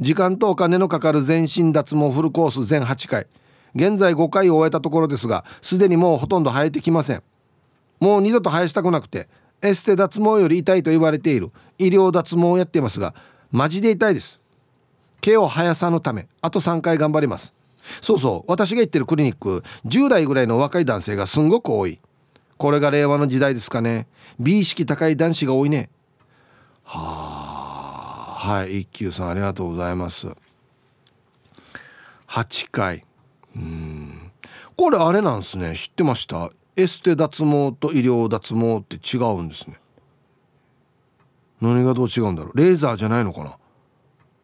[0.00, 3.26] 時間とお金のかかる全身脱毛フルコース全8回。
[3.74, 7.22] 現在5回を終えたところですがすでにもうほとんど生えてきません。
[8.00, 9.28] もう二度と生やしたくなくて
[9.62, 13.14] エステ脱毛より痛いと言われている医療脱毛をやっていますが
[13.50, 14.38] マジで痛いです。
[15.26, 17.52] 毛を生やさぬためあと3回頑張ります。
[18.00, 22.00] そうそう私が行ってるクリニック10代ぐらいの若い男性がすんごく多い。
[22.56, 24.06] これが令和の時代ですかね。
[24.38, 25.90] 美意識高い男子が多いね。
[26.84, 30.28] はあはい一休さんありがとうございます。
[32.28, 33.04] 8回。
[33.56, 34.30] うん。
[34.76, 35.74] これあれなんですね。
[35.74, 36.50] 知ってました？
[36.76, 39.80] エステ脱毛と医療脱毛って違うんですね。
[41.60, 42.56] 何がどう違うんだろう？
[42.56, 43.56] レーザーじゃないのかな？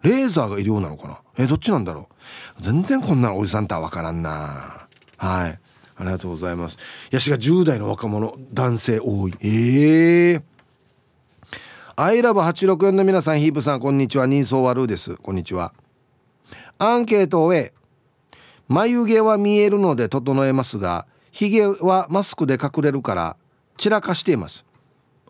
[0.02, 1.18] レーザーが医療なのかな？
[1.38, 2.08] えどっちなんだろ
[2.58, 2.62] う？
[2.62, 4.88] 全然こんなのおじさんとは分からんな。
[5.16, 5.58] はい。
[5.96, 6.76] ありがとうございます。
[7.10, 9.34] ヤシが10代の若者男性多い。
[9.40, 10.42] ええー、
[11.94, 14.26] アイラブ864の皆さんヒープさんこんにちは。
[14.26, 15.16] 人相悪いです。
[15.16, 15.72] こんにちは。
[16.78, 17.72] アンケートを終え
[18.66, 23.36] 眉毛は見えるので整えますがひげはマスクで隠れるから
[23.76, 24.64] 散らかしています。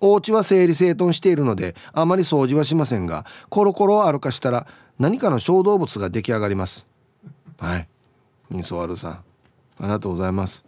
[0.03, 4.67] お家は整理整頓しているのであまり掃除はしませんがコロコロ歩かしたら
[4.99, 6.85] 何かの小動物が出来上がります。
[7.59, 7.89] はい。
[8.51, 9.23] 人相悪さんあ
[9.81, 10.65] りがとうございます。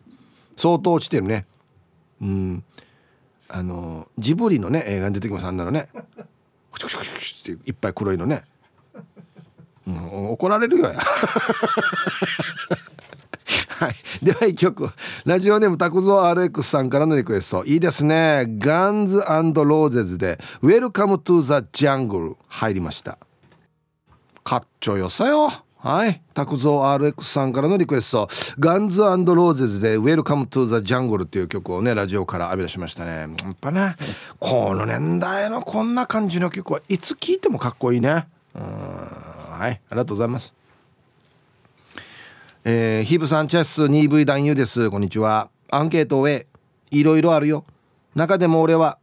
[0.57, 1.47] 相当落ちてるね。
[2.23, 2.65] うん。
[3.49, 5.47] あのジブリのね映画に出てきます。
[5.47, 5.89] あんなのね。
[6.71, 8.43] コチコチコチっていっぱい黒いのね、
[9.87, 10.99] うん、怒られるよや
[13.75, 14.89] はい、では一曲。
[15.25, 17.65] ラジオネーム拓蔵 RX さんからのリクエスト。
[17.65, 18.47] いいですね。
[18.59, 23.19] ガンズローゼズで「Welcome to the Jungle」入りました。
[24.45, 25.51] かっちょよさよ。
[25.79, 26.23] はい。
[26.35, 28.29] 拓蔵 RX さんからのリクエスト。
[28.61, 33.11] ガンズローゼズで「Welcome to the Jungle」っていう曲をねラジオから浴び出しましたね。
[33.13, 33.97] やっぱね
[34.39, 38.29] この年代のこんな感じの曲はいつ聴いてもかっこいいね。
[38.55, 38.63] うん。
[39.59, 39.81] はい。
[39.91, 40.55] ありがとうございます。
[42.67, 44.91] えー、ヒブさんチェス 2V 男優です。
[44.91, 45.51] こんにちは。
[45.71, 47.67] アンケートをいろいろあるよ。
[48.15, 48.97] 中でも俺は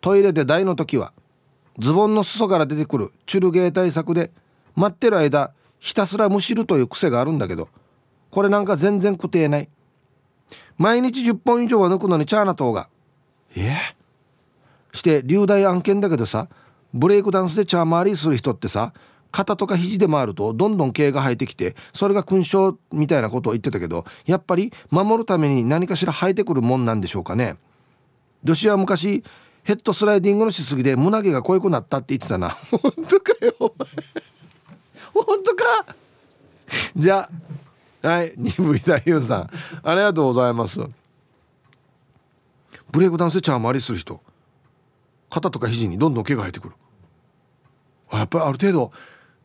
[0.00, 1.12] トイレで台の時は
[1.80, 4.30] ズボンの裾から出てくるチュルゲー対策で
[4.76, 7.68] 待ってる間ひたすらむしるという癖があるんだけど
[8.30, 9.68] これなんか全然食てない。
[10.76, 12.88] 毎日10本以上は抜くのにチャーナ島が
[13.56, 13.74] え？
[14.92, 16.48] ー、して流大案件だけどさ
[16.94, 18.92] ブレイクダンスでチャー回りする人ってさ
[19.30, 27.56] 肩とか肘で回るとどんどん毛が生えてきてそれが勲章みたいなことを言ってたけどやっぱり守るために何かしら生えてくるもんなんでしょうかね。
[28.44, 29.24] 女子は昔
[29.64, 32.50] ヘッドスライディングのしすぎで胸毛が濃くなったって言ってたな。
[32.70, 33.74] 本当かよ
[35.12, 35.96] 本当か。
[36.96, 37.28] じゃ
[38.02, 39.50] あはい鈍い太夫さん。
[39.82, 40.80] ありがとうございます。
[42.90, 44.20] ブレイクダンスでチャー回りする人。
[45.28, 46.74] 肩とか肘にどんどん毛が生えてくる。
[48.12, 48.92] やっぱりある程度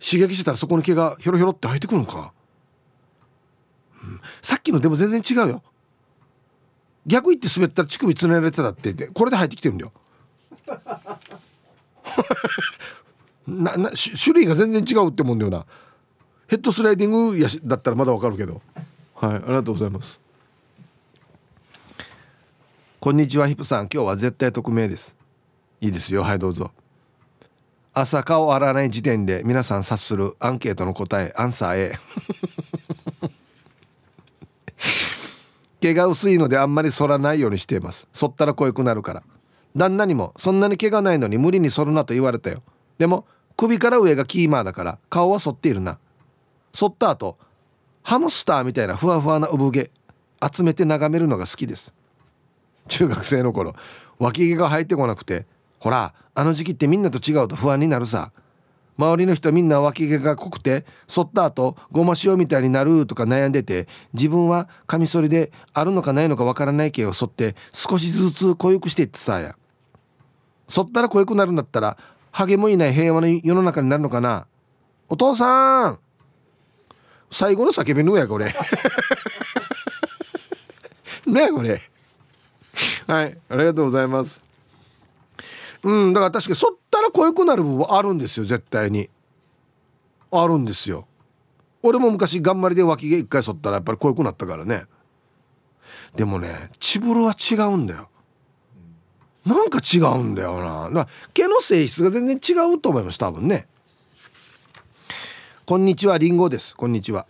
[0.04, 2.34] 刺激してたらそこに毛がひょろひょろって生えてくるのか、
[4.04, 5.64] うん、さっきのでも全然違うよ。
[7.08, 9.93] 逆言って滑ったら乳首つねられてたって言ってこれで生えてきてるんだよ。
[13.47, 15.66] なな種類が全然違うってもんだよな。
[16.47, 18.62] ヘッドスライディングやしだったらまだわかるけど。
[19.16, 20.20] はいありがとうございます。
[22.99, 23.88] こんにちはヒップさん。
[23.93, 25.16] 今日は絶対匿名です。
[25.80, 26.24] いいですよ。
[26.24, 26.72] はいどうぞ
[27.96, 32.00] 朝顔洗わない時点で皆さん察するアンケートの答えアンサー A
[35.80, 38.08] 毛が薄いのであんまり剃らないようにしています。
[38.14, 39.24] 剃ったら濃くなるから。
[39.76, 42.64] 旦那にもそんなに毛がないのに無理に剃るなと言われたよ。
[42.98, 43.26] でも
[43.58, 46.00] 首から上がキーマーだから顔は剃っているな。
[46.74, 47.38] 剃った後
[48.02, 49.91] ハムスターみたいなふわふわな産毛
[50.54, 51.94] 集めて眺めるのが好きです。
[52.88, 53.76] 中学生の頃
[54.20, 55.46] 脇毛が生えてこなくて
[55.84, 58.31] ほらあの時期ってみんなと違うと不安になるさ。
[58.97, 69.57] 周りの人みんな脇毛が濃くて剃った後ごま塩みたいになるとか悩んでて自分はカミソリであるのかないのかわからない毛を剃って少しずつ濃ゆくしていってさや。
[70.69, 71.97] 剃ったら濃ゆくなるんだったら
[72.31, 74.47] ハゲもいない平和な世の中になるのかな。
[75.09, 75.99] お父さん!
[77.29, 78.55] 最後の叫びのやこれ。
[81.27, 81.81] ねこれ。
[83.05, 84.53] はいありがとうございます。
[85.84, 89.09] うんだから確かに剃ったら濃くなる部分はあるんですよ絶対に。
[90.31, 91.07] あるんですよ。
[91.81, 94.86] 俺も昔頑張りで脇毛一回剃ったらやっぱり濃くなったからね。
[96.15, 98.09] でもねチブルは違うんだよ。
[99.45, 100.89] なんか違うんだよな。
[100.89, 103.67] だ毛の性質が全然違うと思います多分ね。
[105.65, 106.75] こんにちはりんごです。
[106.75, 107.25] こんにちは。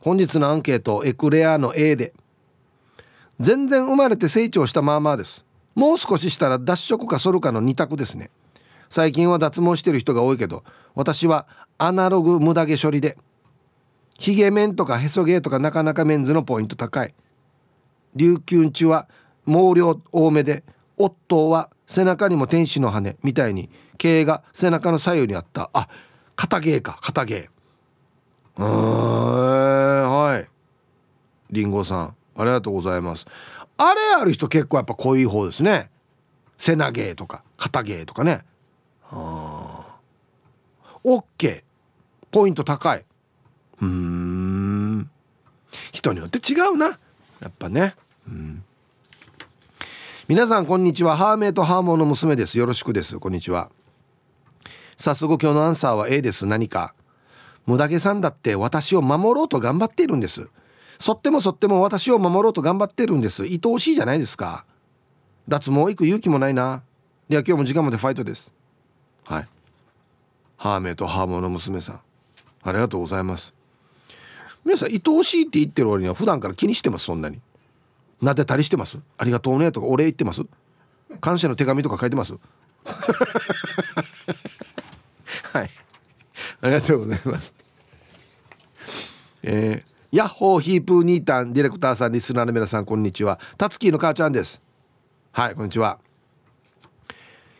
[0.00, 2.14] 本日のアンケートエクレアの A で。
[3.38, 5.44] 全然生まれて成長したまあまあです。
[5.78, 8.30] もう少ししたら脱色か剃るかの2択ですね。
[8.90, 10.64] 最近は脱毛してる人が多いけど
[10.96, 13.16] 私はアナログ無駄毛処理で
[14.18, 17.14] ヒゲ面とかへそ毛とかなかなかメンズのポイント高い。
[18.16, 19.08] 琉球中は
[19.46, 20.64] 毛量多めで
[20.96, 25.70] 夫は背中にも天使の羽みたいに毛が背中の左右にあった。
[25.72, 25.88] あ
[26.34, 27.48] 肩毛か肩毛。
[28.56, 30.48] うんはい。
[31.52, 33.26] りんごさんありがとうございます。
[33.78, 35.90] あれある人結構やっぱ濃い方ですね。
[36.56, 38.44] 背投げとか肩芸とかね。
[39.10, 39.98] あ
[41.04, 41.62] OK
[42.30, 43.04] ポイント高い。
[43.80, 45.08] うん。
[45.92, 46.98] 人によって違うな。
[47.40, 47.94] やっぱね。
[48.26, 48.64] うん。
[50.26, 51.16] 皆さんこんにちは。
[51.16, 52.58] ハーメイとハーモンの娘です。
[52.58, 53.18] よろしくです。
[53.18, 53.70] こんにちは。
[54.98, 56.44] 早速今日のアンサーは A です。
[56.44, 56.94] 何か。
[57.64, 60.48] 無駄毛さんだって私を守ろうと頑張っているんです。
[60.98, 63.44] そってもそっても私を守ろうと頑張ってるんです。
[63.44, 64.64] 愛おしいじゃないですか。
[65.46, 66.82] 脱毛行く勇気もないな。
[67.28, 68.52] では今日も時間までファイトです。
[69.24, 69.48] はい。
[70.56, 72.00] ハーメイとハーモの娘さん。
[72.64, 73.54] ありがとうございます。
[74.64, 77.40] 皆さん愛おしいって言ってる割には普段から気にしてますそんなに。
[78.20, 78.98] なでたりしてます？
[79.16, 80.42] ありがとうねとかお礼言ってます？
[81.20, 82.34] 感謝の手紙とか書いてます？
[85.52, 85.70] はい。
[86.60, 87.54] ありがとうございます。
[89.44, 94.62] えーヤッホーヒープーニータンディレクターさんリスナーの皆さんこんにちはタツキーの母ちゃんです
[95.32, 95.98] はいこんにちは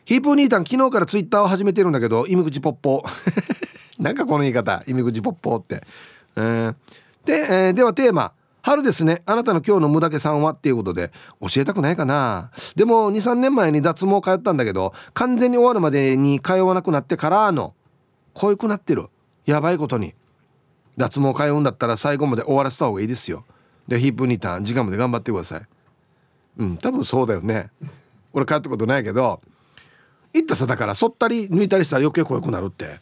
[0.08, 3.02] ヒープーニータン昨日からツイッターを始めてるんだけど、イミグチポッポ。
[4.00, 5.82] なんかこの言い方、イミグチポッポって。
[6.34, 6.74] えー、
[7.26, 8.32] で、えー、ではテーマ。
[8.62, 9.20] 春ですね。
[9.26, 12.52] あなたの今日の無駄毛さんはっていうことで、教えたくないかな。
[12.74, 17.74] でも、2、3年前に脱毛通ったんだけど、完全に終わるまでに通わなくなってからの、
[18.32, 19.10] こういくなってる。
[19.44, 20.14] やばいことに。
[20.98, 23.44] 脱毛通うんだったら最後まで終わらせた方がいいですよ。
[23.86, 25.62] で、ヒップニターン、時間まで頑張ってください。
[26.58, 27.70] うん、多分そうだよね。
[28.32, 29.40] 俺帰ったことないけど、
[30.34, 33.00] 行ったさだから、そったり抜いたりしたら余計濃くなるって。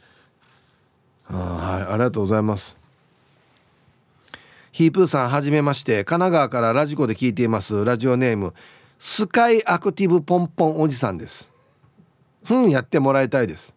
[1.25, 2.77] はい、ありがとうございます。
[4.77, 8.53] ヒープーさんはじめまして神奈川からラジコで聞いていますラジオネーム
[8.99, 11.51] スカイアクティブポンポンおじさんです
[12.45, 13.75] ふんやってもらいたいです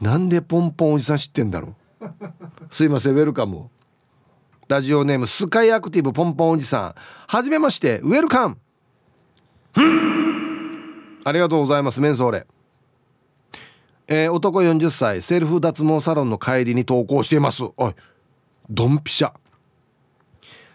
[0.00, 1.74] なんでポンポンおじさん知ってんだろう
[2.70, 3.70] すいませんウェルカム
[4.68, 6.94] ラジオネームスカイアクティブポンポンおじさん。
[7.28, 8.56] はじめましてウェルカム。
[11.24, 12.46] ありがとうございますメンソーレ。
[14.06, 17.62] えー、男40歳セルフ脱毛サロンの帰りに投稿しています。
[17.76, 17.94] おい
[18.70, 19.32] ドンピシャ。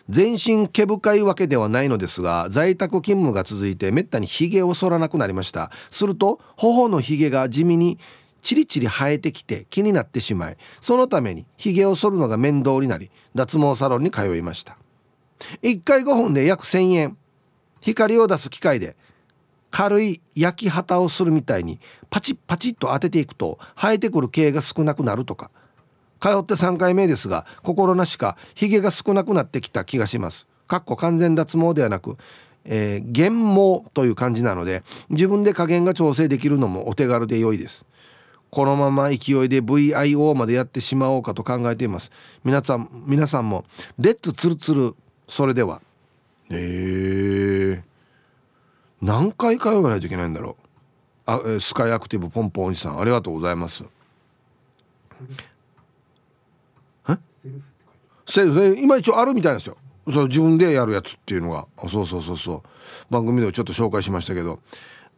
[0.07, 5.71] 全身毛深いわけではないのですが在宅勤務が続いてめったにヒゲを剃らなくなりました。
[5.89, 7.97] すると頬のヒゲが地味に
[8.41, 14.77] チリチリ生えてきて気になってしまいそのためにヒゲを剃るのが面倒になり脱毛サロンに通いました。
[15.63, 17.17] 1回5分で約1000円。
[17.81, 18.97] 光を出す機械で
[19.71, 21.79] 軽い焼き旗をするみたいに
[22.09, 25.51] パチッパチッと当てていくと生えてくる毛が少なくなるとか。
[26.19, 30.47] 通って3回目ですが心なしかヒゲが少なくなってきた気がします。
[30.67, 32.17] かっこ完全脱毛ではなく、
[32.65, 37.85] えー、減毛という感じなので自分で加減が調整できるのもお手軽で良いです。
[38.51, 39.17] このまま勢い
[39.49, 42.11] で VIO までやってしまおうかと考えています。
[42.43, 43.65] 皆さん皆さんも
[43.99, 44.95] レッツツルツル
[45.27, 45.81] それでは。
[46.49, 47.81] えー、
[49.01, 50.69] 何回通わないといけないんだろう。
[51.25, 53.83] あスカイアクティブポンポンおじさんありがとうございます。
[58.27, 59.77] セルフ今一応あるみたいですよ。
[60.11, 61.67] そう自分でやるやつっていうのが。
[61.87, 62.61] そうそうそうそう。
[63.11, 64.59] 番組でもちょっと紹介しましたけど。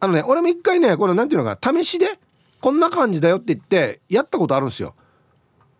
[0.00, 2.06] あのね俺も一回ねこれなんていうのか試しで
[2.62, 4.94] こんな感じだよって言ってやったことあるんですよ。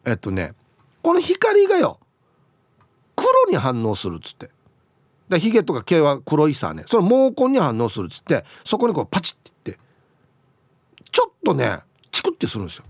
[0.04, 0.52] えっとね
[1.00, 2.00] この光がよ
[3.14, 4.50] 黒に反応するっつって。
[5.28, 6.82] でヒゲとか毛は黒いさね。
[6.86, 9.80] その毛根に反応するっつってそこにこうパチッていって。
[11.12, 11.78] ちょっとね
[12.10, 12.84] チクってするんですよ。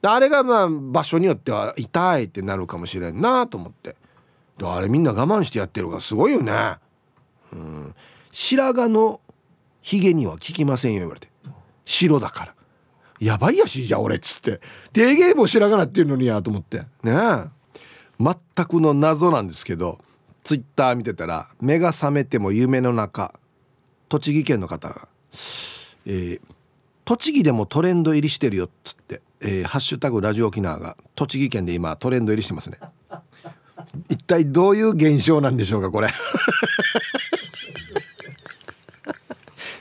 [0.00, 3.96] であれがまあ場所によっては痛いってなるかもしれんなと思って。
[4.58, 6.76] であれみんな我慢してやってるからすごいよね。
[7.52, 7.94] うん。
[8.30, 9.20] 白髪の
[9.82, 11.28] ヒゲには効きませんよ言われて。
[11.84, 12.54] 白だから。
[13.20, 14.60] やばいやしじゃあ俺っつって。
[14.92, 16.84] 低芸も白髪なってるのにやと思って。
[17.02, 17.14] ね
[18.20, 18.34] 全
[18.66, 19.98] くの謎なんですけど
[20.42, 23.32] ツイッター見てたら目が覚めても夢の中
[24.08, 25.08] 栃木県の方が、
[26.04, 26.40] えー、
[27.04, 32.78] 栃木でもトレンド入りしてるよっつってえー、ハッシュタグラジオ沖縄が栃木県で今トレンド入りしてますね。
[34.08, 36.08] 一体どういう現象なんでしょうかこれ。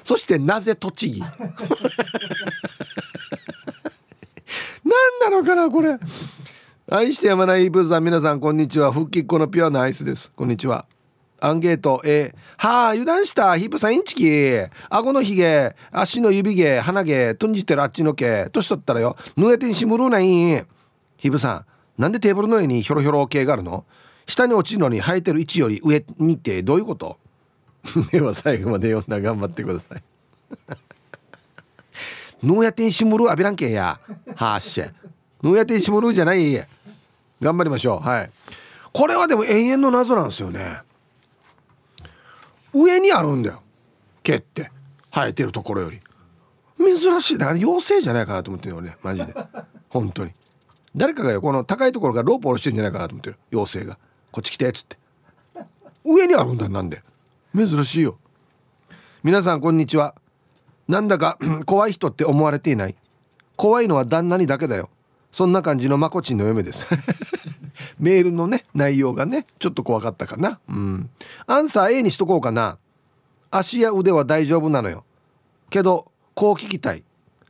[0.03, 1.31] そしてなぜ栃木何
[5.19, 5.97] なのかなこれ
[6.89, 10.85] 愛してやまないイブさん皆さんこんにちは復帰っ子のピュアなアイスですこんにちは
[11.39, 13.55] アンゲート、え、はあ、油断した。
[13.59, 14.27] ヒップさんインチキ。
[14.89, 18.47] 顎のひげ、足の指毛、鼻毛、とんじてるあっちの毛。
[18.51, 20.65] 年取ったらよ、ぬえてんしむるない。
[21.17, 21.63] ヒブさ
[21.97, 23.85] ん、なんでテーブルの上にひょろひょろ系があるの？
[24.25, 27.19] 下に落ちるのに生えてる位置より上にってどういうこと？
[28.11, 30.03] では最後まで読んだ頑張ってください。
[32.41, 33.99] ぬやてんしむる浴びらんけや。
[34.35, 34.91] はあっしゃ。
[35.43, 36.55] ぬやてんしむるじゃない。
[37.41, 38.07] 頑張りましょう。
[38.07, 38.31] はい。
[38.91, 40.81] これはでも永遠の謎なんですよね。
[42.73, 43.61] 上にあるんだよ。
[44.23, 44.71] 毛って。
[45.13, 46.01] 生えてるところより。
[46.77, 47.37] 珍しい。
[47.37, 48.97] だから妖精じゃないかなと思ってるよね。
[49.03, 49.33] マジで。
[49.89, 50.31] 本当に。
[50.95, 53.37] 誰かがよこの高いところからロープ下ろしてるんじゃないかなと思ってる。
[53.51, 53.97] 妖精が。
[54.31, 54.97] こっち来てっつって。
[56.03, 57.03] 上にあるんだなんで。
[57.55, 58.17] 珍しいよ。
[59.23, 60.15] 皆さんこんにちは。
[60.87, 62.95] なんだか怖い人って思われていない？
[63.55, 64.89] 怖いのは旦那にだけだよ。
[65.31, 66.87] そんな感じのまこちんの嫁です。
[67.99, 70.59] メールのね内容がねちょっと怖かったかな。
[70.69, 71.09] うん。
[71.45, 72.77] アンサー A にしとこうかな。
[73.51, 75.03] 足や腕は大丈夫なのよ。
[75.69, 77.03] けどこう聞きたい。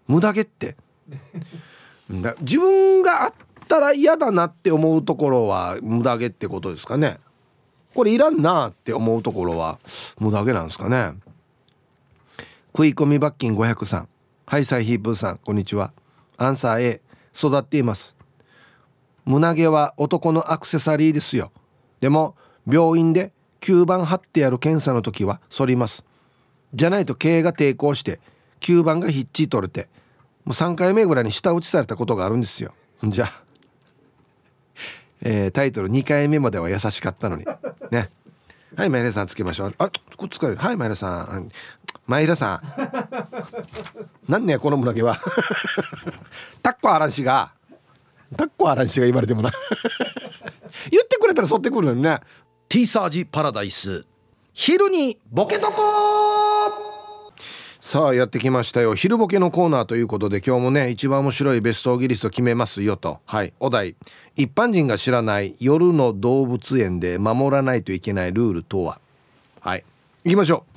[0.07, 0.75] 無駄毛って。
[2.41, 3.33] 自分があっ
[3.67, 7.19] たら嫌だなって思うところは無駄毛ってことですかね。
[7.93, 9.79] これいらんなって思うところは
[10.19, 11.13] 無駄毛なんですかね。
[12.73, 14.05] 食い込み罰金503
[14.45, 15.91] ハイサイヒープーさんこんにちは。
[16.37, 17.01] アンサー A
[17.37, 18.15] 育っています。
[19.25, 21.51] 胸毛は男のアクセサリーですよ。
[21.99, 22.35] でも
[22.69, 26.03] 病院で吸盤貼ってやる検査の時は反ります。
[26.73, 28.19] じゃないと毛が抵抗して
[28.59, 29.89] 吸盤がひっちり取れて
[30.45, 32.73] もう3回目ぐらいに舌打ちされたことがあるんですよ。
[33.03, 33.43] じゃあ、
[35.21, 37.45] えー、タイトル2回目までは優しかったのに。
[37.91, 38.09] ね。
[38.75, 39.75] はいマイラさんつけましょう。
[39.77, 40.59] あこっかれる。
[40.59, 41.49] はいマイラさん。
[42.07, 42.55] マイラさ
[44.27, 44.31] ん。
[44.31, 45.19] なんねこの胸毛は。
[46.63, 47.51] タッコアランシが。
[48.35, 49.51] タッコアランシが言われてもな。
[50.89, 52.19] 言ってくれたら沿ってくるのにね。
[52.69, 54.05] ティーサージパラダイス。
[54.53, 55.73] 昼にボケとこ
[57.79, 58.95] さあやってきましたよ。
[58.95, 63.19] 昼ボケのコーナーということで今日もね一番面白いベストオギリスト決めますよと。
[63.25, 63.95] はいお題。
[64.35, 68.99] 一般人が知らない夜の動物園で守らないといけないルールとは。
[69.61, 69.83] はい
[70.23, 70.65] 行きましょ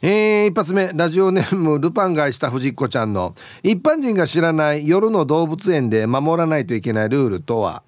[0.00, 3.34] えー、一発目ラジオネームルパン買いした藤子ちゃんの
[3.64, 7.82] 一般人が知らない夜の動物園で守らないといけないルールとは？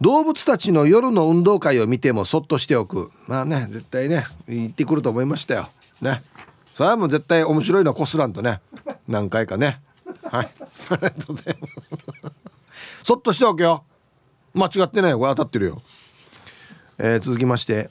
[0.00, 3.10] 動物たちの夜の運動会を見てもそっとしておく。
[3.26, 5.68] まあね絶対ね行ってくると思いましたよ。
[6.00, 6.22] ね。
[6.74, 8.60] それはもう絶対面白いのはこすらんとね。
[9.08, 9.80] 何回かね。
[10.22, 10.50] はい。
[10.90, 12.36] ありがとうございます。
[13.02, 13.82] そっとしておけよ。
[14.54, 15.18] 間違ってないよ。
[15.18, 15.82] これ当たってるよ。
[16.98, 17.90] えー、続きまして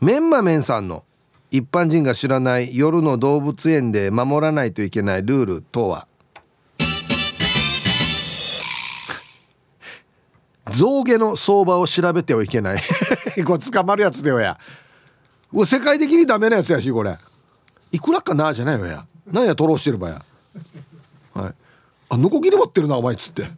[0.00, 1.04] メンマメンさんの
[1.50, 6.08] 一般人が知らない夜の動物園で守らないといけないルールとは？
[10.70, 12.82] 象牙の相場を調べてはいけない。
[13.46, 14.58] これ捕まるやつだよや。
[15.64, 17.16] 世界的にダメなやつやしこれ。
[17.92, 19.06] いくらかなじゃないよや。
[19.26, 20.24] 何やトロしてるばや。
[21.32, 21.54] はい。
[22.08, 23.48] あノコギリ持ってるなお前っつって。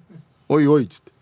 [0.48, 1.12] おいおいっつって。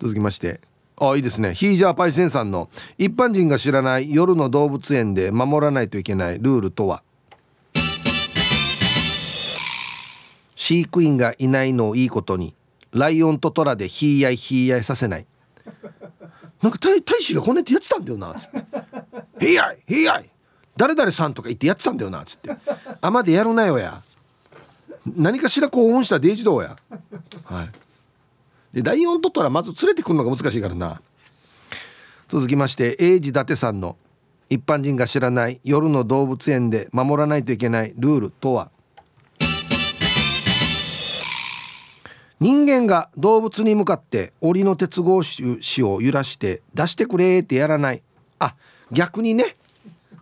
[0.00, 0.60] 続きまして
[1.02, 1.54] あいいですね。
[1.54, 7.02] ヒージャーパイセンさんの一般人が知らない夜の動物園で守らないといけないルールとは？
[10.54, 12.54] 飼育員がいないのをいいことに
[12.92, 15.26] ライオンとトラでひいやいひいやいさせない。
[16.62, 18.66] なんか大大使がこんなってやってたんだよなっつって
[19.40, 20.30] 「ひいやいひいやい
[20.76, 22.50] 誰々さん」とか言ってやってたんだよなっつって
[23.00, 24.02] 「あまでやるなよや」
[25.16, 26.76] 何かしら興奮したデイジドや。
[27.44, 27.70] はい。
[28.72, 31.00] でライオンとトラまず連れてくるのが難しいからな。
[32.28, 33.96] 続きまして英治伊達さんの
[34.48, 38.70] 一般人が知らない夜の動物園で守らないといけないルールとは？
[42.38, 48.02] 人間が動物に向かって檻の鉄格子を揺らして出してくれってやらない。
[48.38, 48.54] あ
[48.92, 49.56] 逆にね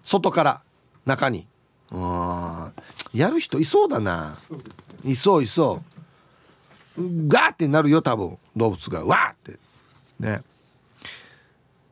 [0.02, 0.62] 外から
[1.04, 1.46] 中に。
[1.90, 2.72] うん
[3.14, 4.38] やる人いそうだな。
[5.04, 5.97] いそういそう。
[7.28, 9.04] ガーってなるよ多分動物が。
[9.04, 9.58] わーって。
[10.18, 10.42] ね。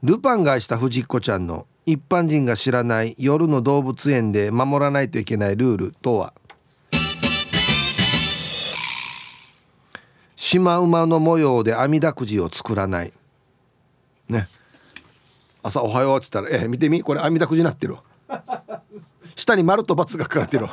[0.02, 6.34] ルパンが愛した藤子ちゃんの一般人が知らない夜の動物園で守らないといけないルールとは？
[10.34, 13.12] シマウマの模様で網だくじを作らない。
[14.28, 14.48] ね。
[15.62, 17.02] 朝おはようっつったら「え見てみ？
[17.02, 17.96] これ網だくじになってる
[19.34, 20.68] 下に丸と×が書かれてる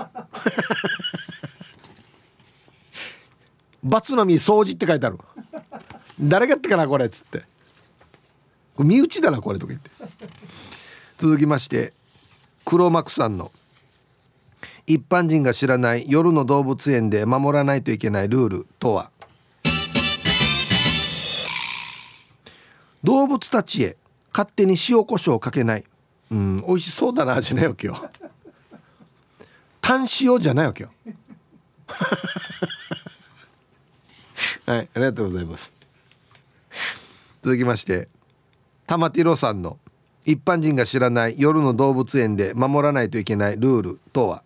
[3.84, 5.18] の実掃除って書いてある。
[6.20, 7.44] 誰がやったかなこれっつって。
[8.78, 9.90] 身内だなこれとか言って。
[11.18, 11.94] 続きまして
[12.66, 13.52] 黒幕さんの。
[14.86, 19.12] 一般人が知らない夜の動物園で守らないといけないルールとは。
[23.04, 23.98] 動物たちへ
[24.32, 25.84] 勝手に塩コショウをかけない。
[26.32, 28.10] うん美味しそうだなじゃないわけよ
[29.82, 30.90] 単塩じゃないわけよ
[34.66, 34.90] はい。
[34.94, 35.72] ありがとうございます。
[37.42, 38.08] 続きまして
[38.88, 39.78] 玉ティロさんの
[40.26, 44.44] 一般人が知らない夜の動物園で守らないといけないルールとは？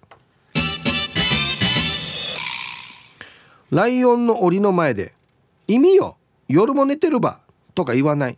[3.69, 5.13] ライオンの檻の前で
[5.67, 6.17] 「意味よ
[6.47, 7.39] 夜も寝てるば」
[7.75, 8.37] とか言わない。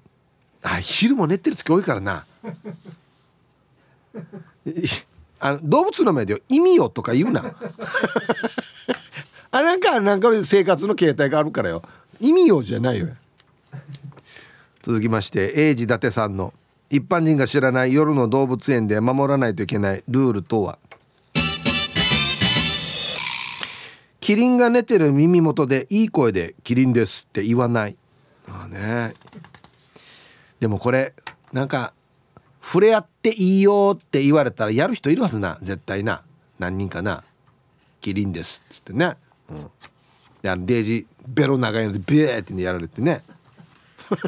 [0.61, 2.25] あ昼も寝てる時多いからな。
[5.39, 7.43] あの動物の前で「意味よ」とか言うな
[9.51, 11.81] あなんかなんか生活の形態があるからよ。
[12.19, 13.07] 意味よじゃないよ。
[14.83, 16.53] 続きまして英治伊達さんの
[16.89, 20.77] 一般人が知らない夜の動物園で守らないといけないルールとは？
[24.19, 27.95] キリンが寝てる耳元でいい声で「キリンです」って言わない。
[28.47, 29.13] ああね。
[30.59, 31.13] でもこれ
[31.51, 31.93] なんか
[32.61, 35.57] 触れ合っていいよって言われたらやる人いるはずな。
[35.61, 36.21] 絶対な。
[36.59, 37.23] 何人かな
[38.01, 39.15] 「キリンです」っつってね、
[39.51, 39.69] うん、
[40.41, 43.21] であのデージベロ長いのでビューってやられてね。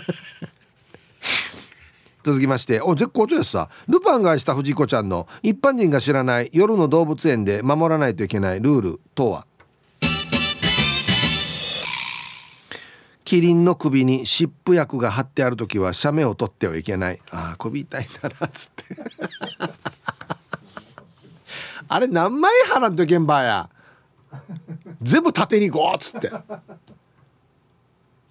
[2.23, 3.69] 続きましてお絶好調ですさ。
[3.87, 9.45] ルパンが愛した藤子ちゃんの一般人が知らない夜の動物園で守らないといけないルールとは？
[13.31, 17.21] キリンの首に湿布薬が貼ってある時は写メを取ってはいけない。
[17.31, 18.83] ああ首痛いんだなっつって。
[21.87, 23.69] あれ何枚払んと現場や。
[25.01, 26.31] 全部縦にゴーっつって。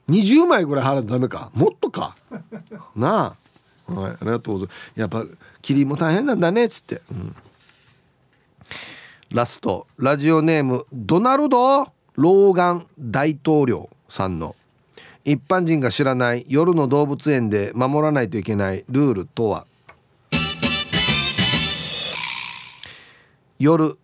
[0.09, 1.51] 20枚ぐらい払うとダメか。
[1.55, 2.17] もっとか。
[2.95, 3.37] な
[3.89, 3.93] あ。
[3.93, 5.01] はいありがとうございます。
[5.01, 5.25] やっぱ
[5.63, 7.37] キリンも大変なんだねっつって、うん、
[9.31, 9.87] ラスト。
[9.99, 14.55] ラジオネームドナルド・ローガン大統領さんの。
[15.25, 19.67] 一般人が知らない夜の動物園で守らないといけないルールとは？
[23.59, 23.99] 夜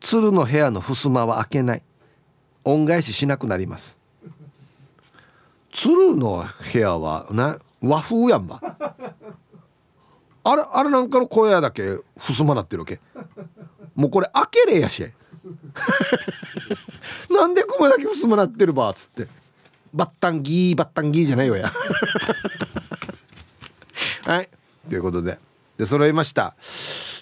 [0.00, 1.82] 鶴の部屋の襖は開けない。
[2.64, 3.98] 恩返ししなくなります。
[5.72, 8.60] 鶴の部屋はな和風やんば。
[10.44, 13.00] あれあれなんかの小屋だけ襖なってるわけ。
[13.94, 15.04] もうこれ開けれやし。
[17.30, 19.28] なんで熊だけ襖なってるばっつって。
[19.92, 21.72] バッタンギーバッタンギーじゃないよや。
[24.26, 24.48] はい。
[24.88, 25.38] ということで。
[25.78, 26.54] で揃いました。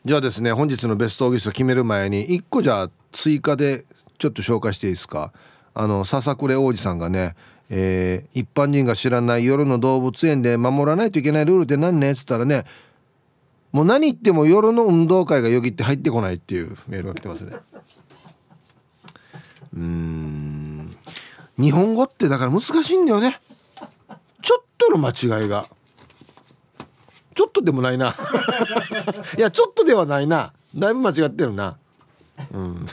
[0.05, 3.85] じゃあですね本日のベストオーギスト決める前に1個じゃあ追加で
[4.23, 5.33] ちょっと紹介していいですか？
[5.75, 7.35] あの笹暮王子さんがね
[7.71, 12.13] えー、一般人が知らない夜の動物園で守らないといけないルールって何ね？
[12.13, 12.65] っつったらね
[13.73, 17.57] もう何言っても夜の運動会がよぎって入ってこないっていうメールが来てますね。
[19.75, 20.95] うん。
[21.59, 23.41] 日本語ってだから難しいんだよね。
[24.43, 25.67] ちょっとの間違いが。
[27.35, 28.15] ちょっとでもないな。
[29.39, 30.53] いやちょっとではないな。
[30.77, 31.79] だいぶ間違ってるな。
[32.53, 32.87] うん。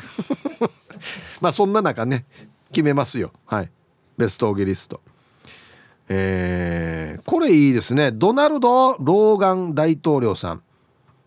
[1.42, 2.26] まあそんな中ね
[2.72, 3.32] 決めますよ。
[3.46, 3.72] はい。
[4.18, 5.02] ベストオーゲリスト。
[6.10, 8.12] えー、これいいですね。
[8.12, 10.62] ドナルド・ローガン大統領さん。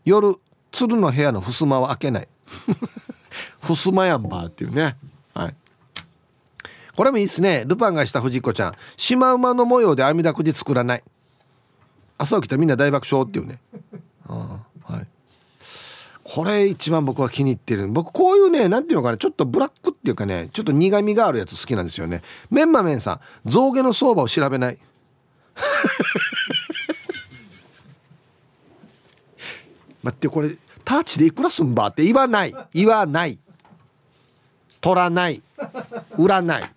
[0.05, 0.37] 夜
[0.73, 2.29] 鶴の部屋の襖は開けない。
[3.63, 4.97] 襖やんばっていうね。
[5.35, 5.55] はい。
[6.97, 7.65] これもいいですね。
[7.67, 8.75] ルパンがした藤子ちゃん。
[8.97, 11.05] シマウマの模様で網だくじ作らない。
[12.19, 13.61] 朝起きたらみんな大爆笑っていうね。
[14.29, 14.72] ああ
[16.35, 17.87] これ一番僕は気に入ってる。
[17.89, 22.23] 僕こういうね何ていうのかなちょっとブラックっていうかねちょっと苦みがあるやつ好きなんですよね。
[22.51, 24.79] メンマメンさん象牙の相場を調べない。
[30.03, 30.57] 待ってこれ
[30.87, 32.55] タッチでいくらすんばって言わない。
[32.73, 33.39] 言わない。
[34.81, 35.43] 取らない。
[36.17, 36.63] 売らない。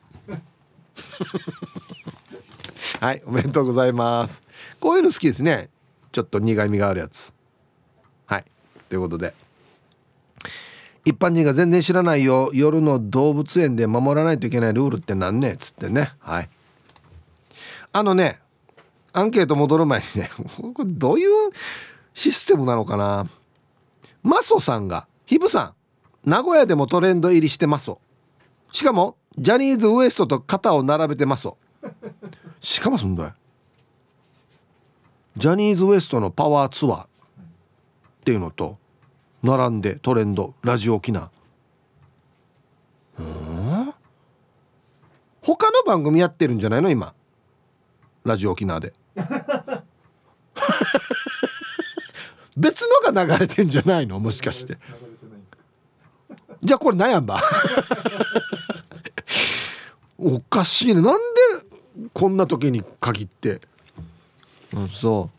[3.00, 4.44] はいおめでとうございます。
[4.82, 5.70] こういうの好きですね。
[6.12, 7.34] ちょっと苦みがあるやつ。
[8.26, 8.46] はい。
[8.90, 9.45] ということで。
[11.06, 12.50] 一般人が全然知らないよ。
[12.54, 16.12] 夜の動物園で守らないといけないルールって何ねっつってね。
[16.20, 16.50] はい。
[17.94, 18.40] あのね
[19.14, 20.30] アンケート戻る前にね
[20.74, 21.52] これどういう
[22.14, 23.28] システムなのかな？
[24.24, 25.74] マソさんがヒブさ
[26.26, 27.92] ん名古屋でもトレンド入りしてます。
[28.72, 31.48] しかもジャニーズ WEST と肩を並べてます。
[32.60, 33.36] しかもそんだ
[35.38, 37.08] ジャニーズ WEST のパワーツアーっ
[38.26, 38.80] ていうのと
[39.46, 41.30] 並んでトレンドラジオ沖縄。
[43.20, 43.94] うん？
[45.42, 46.90] 他の番組やってるんじゃないの？
[46.90, 47.14] 今。
[48.24, 48.94] ラジオ沖縄で。
[52.58, 54.20] 別のが流れてんじゃないの？
[54.20, 54.78] もしかして。
[56.64, 57.40] じゃあこれ悩んば
[60.18, 61.02] おかしいね。
[61.02, 61.20] なん
[61.60, 61.66] で
[62.14, 63.62] こんな時に限って？
[64.74, 65.35] うんそう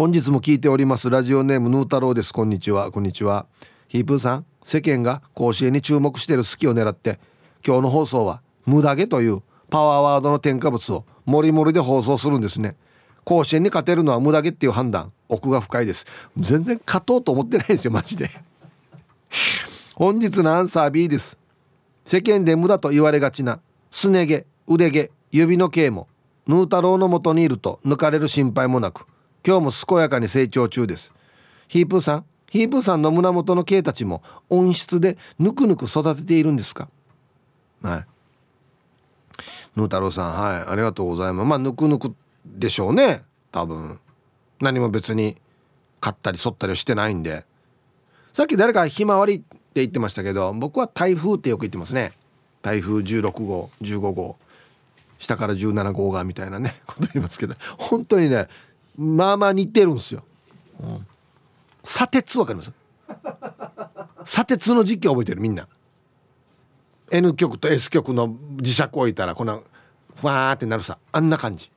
[0.00, 1.10] 本日も聞いております。
[1.10, 2.32] ラジオネームヌー太郎です。
[2.32, 2.90] こんにちは。
[2.90, 3.44] こんにちは。
[3.86, 7.20] ヒープーさん世間が甲子園に注目している好きを狙って
[7.62, 12.76] 今日の放送は「無駄毛」というパワーワードの添加物をもりもりで放送するんですね。
[13.24, 16.06] 甲子園に勝てるのは無駄毛っていう判断奥が深いです。
[16.38, 18.30] 全然勝とうと思ってないですよマジで。
[19.96, 21.36] 本日のアンサー B です。
[22.06, 26.08] 世間で無駄と言われがちなすね毛腕毛指の毛も
[26.46, 29.04] ヌー太郎のもとにいると抜かれる心配もなく
[29.46, 31.12] 今日も健やかに成長中です。
[31.68, 36.88] ヒープーさんヒープーさんの胸元の毛たちも温室でぬくぬく育てているんですか？
[37.82, 38.06] はい。
[39.76, 41.46] ヌー太郎さんはいありがとうございます。
[41.46, 42.14] まあぬくぬく
[42.44, 43.22] でしょうね。
[43.52, 43.98] 多分。
[44.60, 45.36] 何も別に
[46.00, 47.44] 買ったり剃ったりはしてないんで。
[48.32, 52.12] さっき誰かひまわりって言ってましたけど僕は台風ってよく言ってますね。
[52.62, 54.36] 台風16号15号。
[55.18, 57.54] 下から17号がみたいなねこと言いますけど。
[57.78, 58.48] 本当にね
[58.96, 60.22] まあまあ似てるんですよ、
[60.80, 61.06] うん、
[61.84, 62.72] 砂鉄わかります？
[64.24, 65.66] 砂鉄の実況覚えてるみんな。
[67.10, 68.28] N 極と S 極の
[68.58, 69.64] 磁石置いたらこの
[70.14, 70.98] ふわーってなるさ。
[71.10, 71.72] あんな感じ。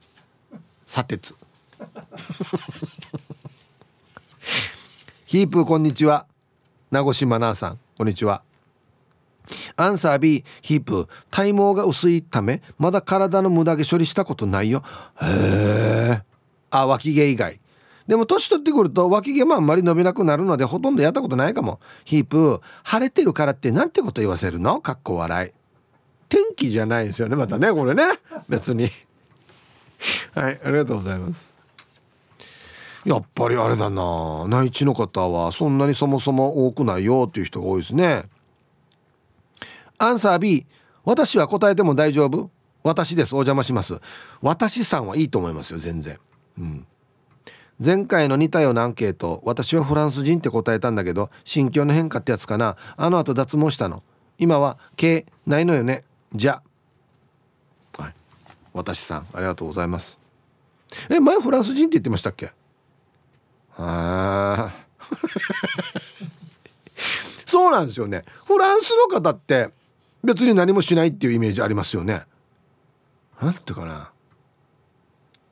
[0.85, 1.33] 砂鉄。
[5.25, 6.27] ヒープこんにちは。
[6.91, 7.79] 名越真奈さん。
[7.97, 8.43] こんにちは。
[9.75, 14.83] アンサー B ヒープ体毛が薄いためまだ体の無駄毛処理したことないよ。
[15.21, 16.32] へえ
[16.75, 17.59] あ脇毛以外。
[18.07, 21.79] でも年取ってくると脇毛もあんまり伸びなくなるのでほとんどやったことないかも。
[22.03, 24.81] ヒープ晴れてるからってなんてこと言わせるの？
[24.81, 25.51] かっこ笑い。
[26.27, 28.03] 天気じゃないですよねまたねこれね。
[28.49, 28.89] 別に。
[30.33, 31.53] はいありがとうございます。
[33.05, 34.47] やっぱりあれだな。
[34.47, 38.23] 内地の方はそんなにそもそも多くないよっていう人が多いですね。
[39.97, 40.65] アンサー B
[41.05, 42.49] 私は答えても大丈夫？
[42.81, 43.33] 私です。
[43.33, 44.01] お邪魔します。
[44.41, 46.19] 私さんはいいと思いますよ全然。
[46.57, 46.87] うん。
[47.83, 52.77] 前回の似たようなアンケート私はフランス人って答えたんだけど心境の変化ってやつかな。
[52.95, 54.03] あの後脱毛したの。
[54.37, 56.03] 今は毛ないのよね。
[56.33, 56.61] じゃ。
[57.97, 58.13] はい。
[58.73, 60.17] 私さんありがとうございます。
[61.09, 62.51] え前フランス人って言ってましたっけ？
[63.75, 64.71] あ
[67.45, 68.23] そうなんですよね。
[68.45, 69.69] フランスの方って
[70.23, 72.23] 別に何もしないっていうイメージありますよね。
[73.41, 74.11] なんていうかな。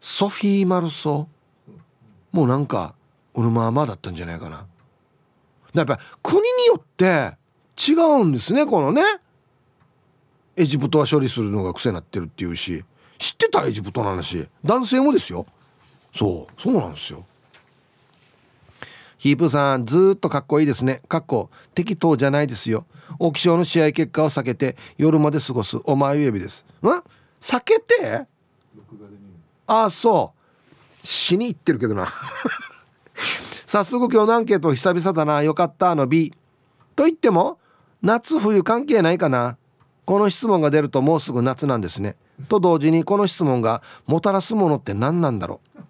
[0.01, 1.29] ソフィー・マルソ
[2.33, 2.95] もうなんか
[3.33, 4.65] 俺まあまあだったんじゃないかな。
[5.73, 7.37] やっぱ国によって
[7.77, 9.03] 違うんですねこのね。
[10.57, 12.83] エジプトは処理するのが癖になってるっていうし。
[13.17, 13.63] 知ってた？
[13.65, 14.47] エジプトの話。
[14.65, 15.45] 男性もですよ。
[16.13, 16.61] そう。
[16.61, 17.23] そうなんですよ。
[19.17, 21.03] ヒープさんずっとかっこいいですね。
[21.07, 22.85] かっこ適当じゃないですよ。
[23.19, 26.65] オキションの試合結果を避けて夜まで過ごすお前指です。
[26.81, 26.87] ん？
[27.39, 28.25] 避けて？
[29.71, 31.07] ああそう。
[31.07, 32.11] 死に行ってるけどな。
[33.65, 35.41] 早速今日のアンケート久々だな。
[35.43, 36.33] よかったの B
[36.93, 37.57] と言っても
[38.01, 39.57] 夏冬関係ないかな。
[40.03, 42.17] この質問が出るともうすぐ夏なんですね。
[42.49, 45.81] と同時にこの質問がもたらすものって何なんだろう。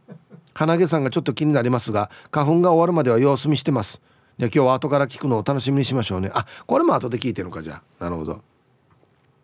[0.54, 4.00] 鼻毛さんがちょっと気になりますが花粉が終わるまでは様子見してます。
[4.38, 6.30] で今日は後から聞くのを楽しみにしましょうね。
[6.36, 8.04] あこれも後で聞いてるのかじゃあ。
[8.04, 8.42] なるほど。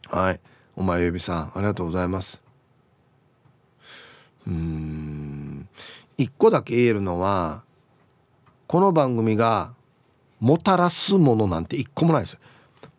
[0.09, 0.39] はい。
[0.75, 2.39] お前指さんありがとうございます。
[4.47, 5.67] うん。
[6.17, 7.61] 一個だけ言えるのは
[8.65, 9.73] この番組が
[10.39, 12.37] もたらすものなんて一個もないです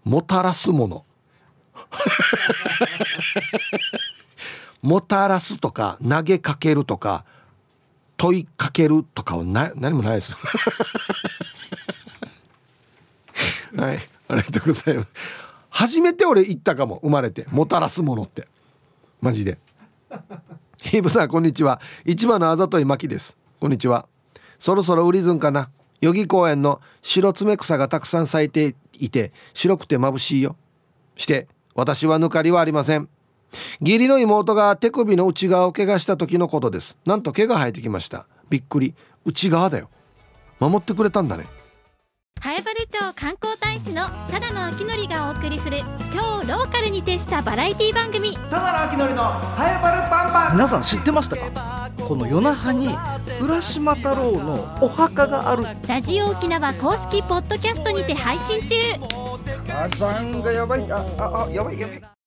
[0.05, 1.05] もたらすもの。
[4.83, 7.25] もたらすとか投げかけるとか
[8.17, 10.35] 問いかけるとかはな何もないです
[13.77, 15.09] はいありがとうございます。
[15.71, 17.47] 初めて俺言ったかも生まれて。
[17.51, 18.47] もたらすものって。
[19.21, 19.59] マジで。
[20.81, 21.81] ヒーブさんこんにちは。
[22.05, 23.37] 市場のあざといまきです。
[23.59, 24.07] こんにちは。
[24.61, 25.71] そろそろ売りずんかな。
[26.01, 30.57] 代々木公園の白爪草がたくさん咲いていて白くて眩しいよ。
[31.17, 33.09] して私は抜かりはありません。
[33.81, 36.97] 義理の妹が手首の内側を怪我した時のことです。
[37.05, 38.27] なんと毛が生えてきました。
[38.49, 38.95] びっくり。
[39.25, 39.91] 内側だよ。
[40.61, 41.47] 守ってくれたんだね。
[42.41, 45.83] 南原町観光大使のただの秋のりがお送りする
[46.13, 48.37] 超ローカルに徹したバラエティ番組。
[48.49, 50.53] ただの秋のりの早原パンパン。
[50.53, 51.91] 皆さん知ってましたか？
[52.07, 52.95] この夜那覇に
[53.41, 55.65] 浦島太郎のお墓がある。
[55.87, 58.77] ラジオ沖縄公式ポッドキャストにて配信中。
[59.67, 60.91] 火山がやばい。
[60.91, 62.03] ああやばいやばい